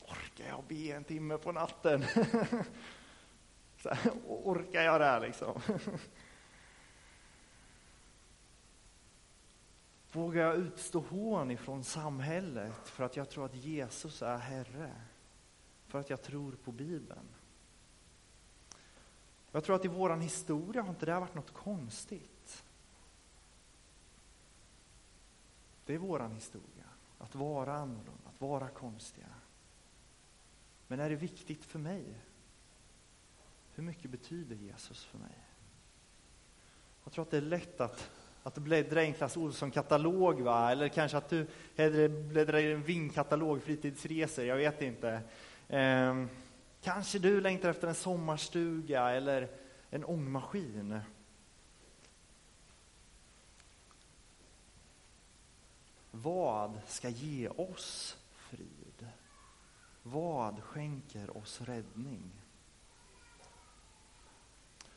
Orkar 0.01 0.49
jag 0.49 0.65
be 0.69 0.93
en 0.93 1.05
timme 1.05 1.39
på 1.39 1.53
natten? 1.53 2.05
Så 3.83 3.95
här, 3.95 4.13
orkar 4.27 4.83
jag 4.83 5.01
det 5.01 5.05
här 5.05 5.21
liksom? 5.21 5.61
Vågar 10.13 10.43
jag 10.43 10.57
utstå 10.57 11.01
hån 11.01 11.51
ifrån 11.51 11.85
samhället 11.85 12.89
för 12.89 13.05
att 13.05 13.17
jag 13.17 13.31
tror 13.31 13.45
att 13.45 13.55
Jesus 13.55 14.23
är 14.23 14.37
Herre? 14.37 14.93
För 15.87 16.01
att 16.01 16.11
jag 16.11 16.23
tror 16.23 16.53
på 16.53 16.73
Bibeln? 16.73 17.29
Jag 19.57 19.65
tror 19.65 19.77
att 19.77 19.85
i 19.85 19.89
vår 19.89 20.17
historia 20.17 20.83
har 20.83 20.89
inte 20.89 21.07
det 21.07 21.21
varit 21.21 21.35
något 21.35 21.53
konstigt. 21.53 22.65
Det 25.87 25.95
är 25.95 25.99
vår 25.99 26.29
historia, 26.35 26.85
att 27.19 27.35
vara 27.35 27.75
annorlunda, 27.75 28.29
att 28.35 28.41
vara 28.41 28.69
konstiga. 28.69 29.27
Men 30.87 31.01
är 31.01 31.11
det 31.11 31.17
viktigt 31.17 31.65
för 31.65 31.79
mig? 31.79 32.05
Hur 33.75 33.83
mycket 33.83 34.11
betyder 34.11 34.57
Jesus 34.57 35.05
för 35.05 35.19
mig? 35.19 35.39
Jag 37.05 37.13
tror 37.13 37.25
att 37.25 37.31
det 37.31 37.37
är 37.37 37.41
lätt 37.41 37.81
att, 37.81 38.11
att 38.43 38.59
bläddra 38.59 39.03
i 39.03 39.07
en 39.07 39.15
Clas 39.15 39.37
Ohlson-katalog, 39.37 40.41
va? 40.41 40.73
eller 40.73 40.89
kanske 40.89 41.19
att 41.19 41.29
du 41.29 41.47
hellre 41.77 42.09
bläddrar 42.09 42.59
i 42.59 42.73
en 42.73 42.83
vinkatalog, 42.83 43.63
fritidsresor, 43.63 44.45
jag 44.45 44.57
vet 44.57 44.83
inte. 44.83 45.21
Eh, 45.69 46.27
kanske 46.87 47.19
du 47.19 47.41
längtar 47.41 47.69
efter 47.69 47.89
en 47.89 47.95
sommarstuga 47.95 49.11
eller 49.11 49.49
en 49.91 50.05
ångmaskin. 50.05 51.01
Vad 56.11 56.81
ska 56.87 57.09
ge 57.09 57.49
oss 57.49 58.19
frid? 58.33 59.09
Vad 60.03 60.63
skänker 60.63 61.37
oss 61.37 61.61
räddning? 61.61 62.43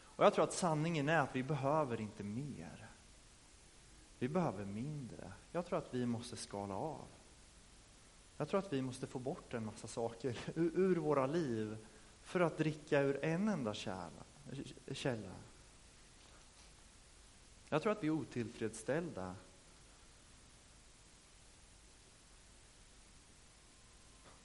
Och 0.01 0.25
jag 0.25 0.33
tror 0.33 0.43
att 0.43 0.53
sanningen 0.53 1.09
är 1.09 1.19
att 1.19 1.35
vi 1.35 1.43
behöver 1.43 2.01
inte 2.01 2.23
mer. 2.23 2.89
Vi 4.19 4.29
behöver 4.29 4.65
mindre. 4.65 5.33
Jag 5.51 5.65
tror 5.65 5.79
att 5.79 5.93
vi 5.93 6.05
måste 6.05 6.37
skala 6.37 6.75
av. 6.75 7.07
Jag 8.39 8.47
tror 8.47 8.59
att 8.59 8.73
vi 8.73 8.81
måste 8.81 9.07
få 9.07 9.19
bort 9.19 9.53
en 9.53 9.65
massa 9.65 9.87
saker 9.87 10.37
ur, 10.55 10.79
ur 10.79 10.95
våra 10.95 11.27
liv 11.27 11.77
för 12.21 12.39
att 12.39 12.57
dricka 12.57 13.01
ur 13.01 13.25
en 13.25 13.49
enda 13.49 13.73
källa. 13.73 15.31
Jag 17.69 17.81
tror 17.81 17.91
att 17.91 18.03
vi 18.03 18.07
är 18.07 18.11
otillfredsställda 18.11 19.35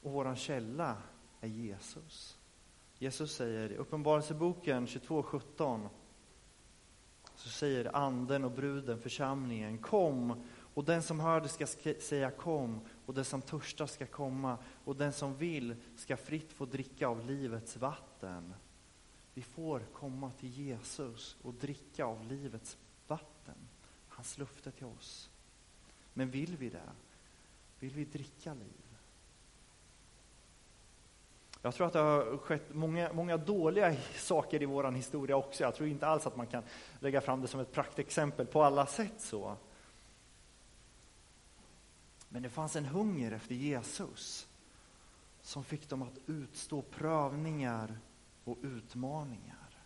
Och 0.05 0.13
vår 0.13 0.35
källa 0.35 0.97
är 1.41 1.49
Jesus. 1.49 2.39
Jesus 2.99 3.35
säger 3.35 3.73
i 3.73 3.77
Uppenbarelseboken 3.77 4.87
22.17 4.87 5.89
så 7.37 7.49
säger 7.49 7.97
anden 7.97 8.45
och 8.45 8.51
bruden, 8.51 9.01
församlingen, 9.01 9.79
kom 9.79 10.45
och 10.75 10.85
den 10.85 11.03
som 11.03 11.21
hör 11.21 11.41
det 11.41 11.49
ska 11.49 11.67
säga 12.01 12.31
kom 12.31 12.81
och 13.07 13.15
den 13.15 13.25
som 13.25 13.43
törstar 13.43 13.87
ska 13.87 14.07
komma 14.07 14.59
och 14.85 14.97
den 14.97 15.13
som 15.13 15.37
vill 15.37 15.77
ska 15.97 16.17
fritt 16.17 16.53
få 16.53 16.65
dricka 16.65 17.09
av 17.09 17.27
livets 17.27 17.77
vatten. 17.77 18.55
Vi 19.35 19.43
får 19.43 19.81
komma 19.93 20.31
till 20.31 20.49
Jesus 20.49 21.37
och 21.43 21.55
dricka 21.55 22.05
av 22.05 22.25
livets 22.25 22.77
vatten, 23.07 23.69
hans 24.09 24.39
löfte 24.39 24.71
till 24.71 24.87
oss. 24.87 25.31
Men 26.13 26.31
vill 26.31 26.57
vi 26.57 26.69
det? 26.69 26.91
Vill 27.79 27.95
vi 27.95 28.05
dricka 28.05 28.55
liv? 28.55 28.85
Jag 31.63 31.75
tror 31.75 31.87
att 31.87 31.93
det 31.93 31.99
har 31.99 32.37
skett 32.37 32.75
många, 32.75 33.13
många 33.13 33.37
dåliga 33.37 33.97
saker 34.15 34.63
i 34.63 34.67
vår 34.67 34.91
historia 34.91 35.37
också. 35.37 35.65
Jag 35.65 35.75
tror 35.75 35.89
inte 35.89 36.07
alls 36.07 36.27
att 36.27 36.37
man 36.37 36.47
kan 36.47 36.63
lägga 37.01 37.21
fram 37.21 37.41
det 37.41 37.49
som 37.49 37.61
ett 37.61 37.73
praktexempel 37.73 38.47
på 38.47 38.63
alla 38.63 38.87
sätt. 38.87 39.21
så. 39.21 39.57
Men 42.35 42.43
det 42.43 42.51
fanns 42.51 42.77
en 42.77 42.85
hunger 42.85 43.33
efter 43.33 43.55
Jesus 43.55 44.49
som 45.43 45.65
fick 45.65 45.89
dem 45.89 46.03
att 46.03 46.19
utstå 46.27 46.83
prövningar 46.83 47.99
och 48.45 48.59
utmaningar. 48.63 49.79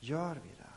Gör 0.00 0.34
vi 0.34 0.48
det? 0.58 0.72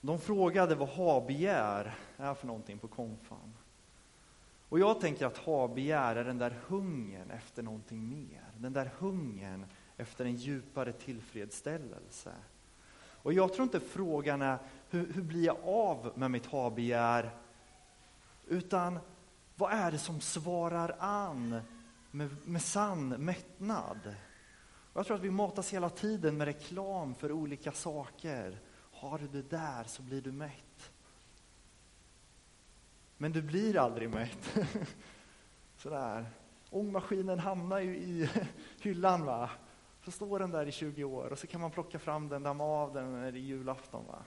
De 0.00 0.20
frågade 0.20 0.74
vad 0.74 0.88
habegär 0.88 1.98
är 2.16 2.34
för 2.34 2.46
någonting 2.46 2.78
på 2.78 2.88
konfan. 2.88 3.54
Och 4.68 4.78
jag 4.78 5.00
tänker 5.00 5.26
att 5.26 5.38
habegär 5.38 6.16
är 6.16 6.24
den 6.24 6.38
där 6.38 6.58
hungern 6.66 7.30
efter 7.30 7.62
någonting 7.62 8.08
mer. 8.08 8.44
Den 8.56 8.72
där 8.72 8.90
hungern 8.98 9.66
efter 9.96 10.24
en 10.24 10.36
djupare 10.36 10.92
tillfredsställelse. 10.92 12.34
Och 13.26 13.32
jag 13.32 13.52
tror 13.52 13.62
inte 13.62 13.80
frågan 13.80 14.42
är 14.42 14.58
hur, 14.90 15.12
hur 15.12 15.22
blir 15.22 15.44
jag 15.44 15.56
av 15.64 16.12
med 16.14 16.30
mitt 16.30 16.46
habegär? 16.46 17.30
Utan 18.46 18.98
vad 19.54 19.72
är 19.72 19.90
det 19.90 19.98
som 19.98 20.20
svarar 20.20 20.96
an 20.98 21.60
med, 22.10 22.36
med 22.44 22.62
sann 22.62 23.08
mättnad? 23.08 24.16
Och 24.92 24.98
jag 24.98 25.06
tror 25.06 25.16
att 25.16 25.22
vi 25.22 25.30
matas 25.30 25.72
hela 25.72 25.90
tiden 25.90 26.36
med 26.36 26.44
reklam 26.44 27.14
för 27.14 27.32
olika 27.32 27.72
saker. 27.72 28.58
Har 28.92 29.18
du 29.18 29.26
det 29.26 29.50
där 29.50 29.84
så 29.84 30.02
blir 30.02 30.22
du 30.22 30.32
mätt. 30.32 30.90
Men 33.16 33.32
du 33.32 33.42
blir 33.42 33.78
aldrig 33.78 34.10
mätt. 34.10 34.58
Sådär. 35.78 36.26
Ångmaskinen 36.70 37.38
hamnar 37.38 37.78
ju 37.78 37.96
i 37.96 38.30
hyllan. 38.80 39.24
va? 39.24 39.50
Så 40.06 40.12
står 40.12 40.38
den 40.38 40.50
där 40.50 40.66
i 40.66 40.72
20 40.72 41.04
år 41.04 41.32
och 41.32 41.38
så 41.38 41.46
kan 41.46 41.60
man 41.60 41.70
plocka 41.70 41.98
fram 41.98 42.28
den, 42.28 42.42
damma 42.42 42.64
av 42.64 42.92
den 42.94 43.12
när 43.12 43.32
det 43.32 43.38
är 43.38 43.40
julafton. 43.40 44.06
Va? 44.06 44.24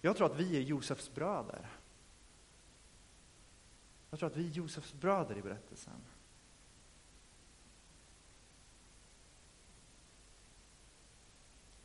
Jag 0.00 0.16
tror 0.16 0.26
att 0.26 0.36
vi 0.36 0.56
är 0.56 0.60
Josefs 0.60 1.14
bröder. 1.14 1.70
Jag 4.10 4.18
tror 4.18 4.30
att 4.30 4.36
vi 4.36 4.46
är 4.46 4.50
Josefs 4.50 4.94
bröder 4.94 5.36
i 5.36 5.42
berättelsen. 5.42 6.00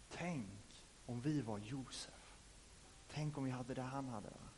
Tänk 0.09 0.85
om 1.05 1.21
vi 1.21 1.41
var 1.41 1.57
Josef. 1.57 2.35
Tänk 3.07 3.37
om 3.37 3.43
vi 3.43 3.51
hade 3.51 3.73
det 3.73 3.81
han 3.81 4.07
hade. 4.07 4.29
Va? 4.29 4.49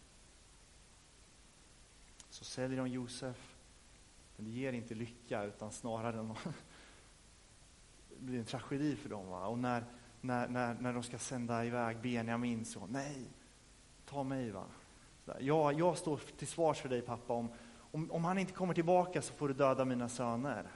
Så 2.29 2.43
säljer 2.43 2.77
de 2.77 2.87
Josef, 2.87 3.55
men 4.41 4.51
det 4.51 4.57
ger 4.57 4.73
inte 4.73 4.95
lycka 4.95 5.43
utan 5.43 5.71
snarare 5.71 6.19
en, 6.19 6.33
det 8.09 8.19
blir 8.19 8.39
en 8.39 8.45
tragedi 8.45 8.95
för 8.95 9.09
dem. 9.09 9.27
Va? 9.27 9.47
Och 9.47 9.59
när, 9.59 9.85
när, 10.21 10.47
när, 10.47 10.73
när 10.73 10.93
de 10.93 11.03
ska 11.03 11.17
sända 11.17 11.65
iväg 11.65 12.01
Benjamin 12.01 12.65
så, 12.65 12.87
nej, 12.87 13.25
ta 14.05 14.23
mig. 14.23 14.51
va. 14.51 14.65
jag, 15.39 15.79
jag 15.79 15.97
står 15.97 16.17
till 16.37 16.47
svars 16.47 16.81
för 16.81 16.89
dig 16.89 17.01
pappa. 17.01 17.33
Om, 17.33 17.49
om, 17.91 18.11
om 18.11 18.25
han 18.25 18.37
inte 18.37 18.53
kommer 18.53 18.73
tillbaka 18.73 19.21
så 19.21 19.33
får 19.33 19.47
du 19.47 19.53
döda 19.53 19.85
mina 19.85 20.09
söner. 20.09 20.71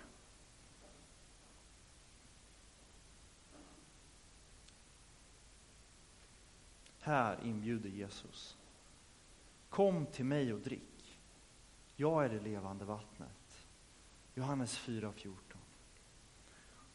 Här 6.99 7.39
inbjuder 7.43 7.89
Jesus. 7.89 8.57
Kom 9.69 10.05
till 10.05 10.25
mig 10.25 10.53
och 10.53 10.59
drick. 10.59 11.19
Jag 11.95 12.25
är 12.25 12.29
det 12.29 12.39
levande 12.39 12.85
vattnet. 12.85 13.44
Johannes 14.35 14.79
4.14. 14.79 15.33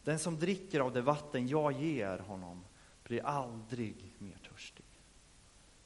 Den 0.04 0.18
som 0.18 0.38
dricker 0.38 0.80
av 0.80 0.92
det 0.92 1.02
vatten 1.02 1.48
jag 1.48 1.72
ger 1.72 2.18
honom 2.18 2.64
blir 3.04 3.26
aldrig 3.26 4.14
mer 4.18 4.38
törstig. 4.48 4.84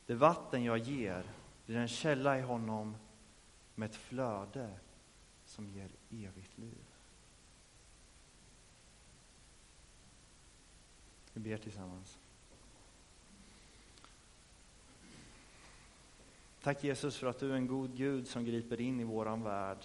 Det 0.06 0.14
vatten 0.14 0.64
jag 0.64 0.78
ger 0.78 1.24
blir 1.66 1.76
en 1.76 1.88
källa 1.88 2.38
i 2.38 2.42
honom 2.42 2.96
med 3.74 3.90
ett 3.90 3.96
flöde 3.96 4.78
som 5.44 5.68
ger 5.68 5.90
evigt 6.10 6.58
liv. 6.58 6.84
Vi 11.32 11.40
ber 11.40 11.56
tillsammans. 11.56 12.18
Tack 16.62 16.84
Jesus 16.84 17.16
för 17.16 17.26
att 17.26 17.38
du 17.38 17.50
är 17.50 17.56
en 17.56 17.66
god 17.66 17.96
Gud 17.96 18.28
som 18.28 18.44
griper 18.44 18.80
in 18.80 19.00
i 19.00 19.04
våran 19.04 19.42
värld. 19.42 19.78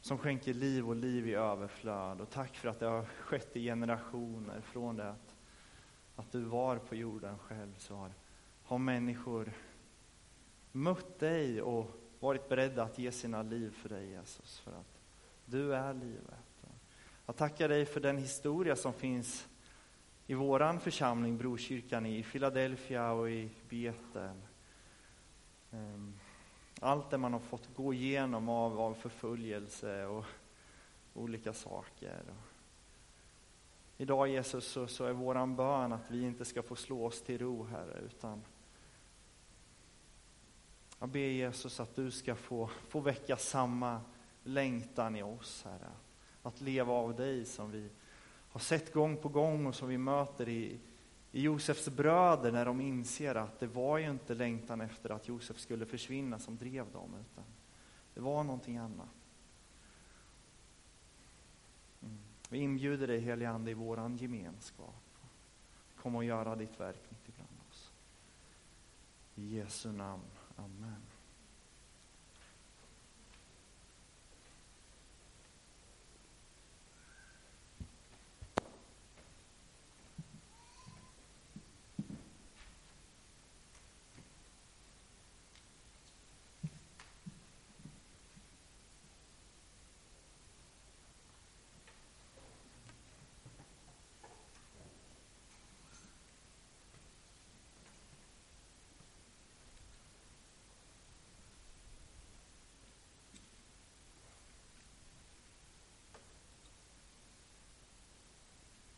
Som, 0.00 0.18
skänker 0.18 0.54
liv 0.54 0.88
och 0.88 0.96
liv 0.96 1.28
i 1.28 1.34
överflöd. 1.34 2.20
Och 2.20 2.30
tack 2.30 2.56
för 2.56 2.68
att 2.68 2.80
det 2.80 2.86
har 2.86 3.04
skett 3.04 3.56
i 3.56 3.64
generationer 3.64 4.60
från 4.60 4.96
det 4.96 5.10
att, 5.10 5.34
att 6.16 6.32
du 6.32 6.40
var 6.40 6.78
på 6.78 6.94
jorden 6.94 7.38
själv. 7.38 7.74
Så 7.78 7.94
har, 7.94 8.12
har 8.62 8.78
människor 8.78 9.52
mött 10.72 11.18
dig 11.18 11.62
och 11.62 11.90
varit 12.20 12.48
beredda 12.48 12.82
att 12.82 12.98
ge 12.98 13.12
sina 13.12 13.42
liv 13.42 13.70
för 13.70 13.88
dig 13.88 14.10
Jesus. 14.10 14.58
För 14.58 14.70
att 14.70 15.00
du 15.44 15.74
är 15.74 15.94
livet. 15.94 16.48
Jag 17.28 17.36
tackar 17.36 17.68
dig 17.68 17.86
för 17.86 18.00
den 18.00 18.18
historia 18.18 18.76
som 18.76 18.92
finns 18.92 19.48
i 20.26 20.34
våran 20.34 20.80
församling, 20.80 21.38
Brokyrkan 21.38 22.06
i 22.06 22.22
Philadelphia 22.22 23.12
och 23.12 23.30
i 23.30 23.50
Betel. 23.68 24.36
Ehm, 25.70 26.14
allt 26.80 27.10
det 27.10 27.18
man 27.18 27.32
har 27.32 27.40
fått 27.40 27.74
gå 27.76 27.94
igenom 27.94 28.48
av, 28.48 28.80
av 28.80 28.94
förföljelse 28.94 30.06
och 30.06 30.24
olika 31.14 31.52
saker. 31.52 32.22
Idag 33.96 34.28
Jesus 34.28 34.66
så, 34.66 34.86
så 34.86 35.04
är 35.04 35.12
våran 35.12 35.56
bön 35.56 35.92
att 35.92 36.10
vi 36.10 36.22
inte 36.22 36.44
ska 36.44 36.62
få 36.62 36.76
slå 36.76 37.06
oss 37.06 37.22
till 37.22 37.38
ro 37.38 37.64
Herre, 37.64 38.00
utan 38.06 38.42
jag 40.98 41.08
ber 41.08 41.20
Jesus 41.20 41.80
att 41.80 41.96
du 41.96 42.10
ska 42.10 42.34
få, 42.34 42.70
få 42.88 43.00
väcka 43.00 43.36
samma 43.36 44.00
längtan 44.42 45.16
i 45.16 45.22
oss 45.22 45.64
Herre. 45.64 45.90
Att 46.42 46.60
leva 46.60 46.92
av 46.92 47.16
dig 47.16 47.44
som 47.44 47.70
vi 47.70 47.88
har 48.48 48.60
sett 48.60 48.92
gång 48.92 49.16
på 49.16 49.28
gång 49.28 49.66
och 49.66 49.74
som 49.74 49.88
vi 49.88 49.98
möter 49.98 50.48
i, 50.48 50.80
i 51.32 51.42
Josefs 51.42 51.88
bröder 51.88 52.52
när 52.52 52.64
de 52.64 52.80
inser 52.80 53.34
att 53.34 53.60
det 53.60 53.66
var 53.66 53.98
ju 53.98 54.10
inte 54.10 54.34
längtan 54.34 54.80
efter 54.80 55.10
att 55.10 55.28
Josef 55.28 55.58
skulle 55.58 55.86
försvinna 55.86 56.38
som 56.38 56.56
drev 56.56 56.92
dem, 56.92 57.14
utan 57.20 57.44
det 58.14 58.20
var 58.20 58.44
någonting 58.44 58.76
annat. 58.76 59.08
Mm. 62.02 62.18
Vi 62.48 62.58
inbjuder 62.58 63.06
dig 63.06 63.20
helige 63.20 63.50
Ande 63.50 63.70
i 63.70 63.74
vår 63.74 64.16
gemenskap. 64.18 64.94
Kom 65.96 66.16
och 66.16 66.24
göra 66.24 66.56
ditt 66.56 66.80
verk 66.80 67.00
mitt 67.08 67.28
ibland 67.28 67.50
oss. 67.70 67.92
I 69.34 69.56
Jesu 69.56 69.92
namn. 69.92 70.22
Amen. 70.56 71.07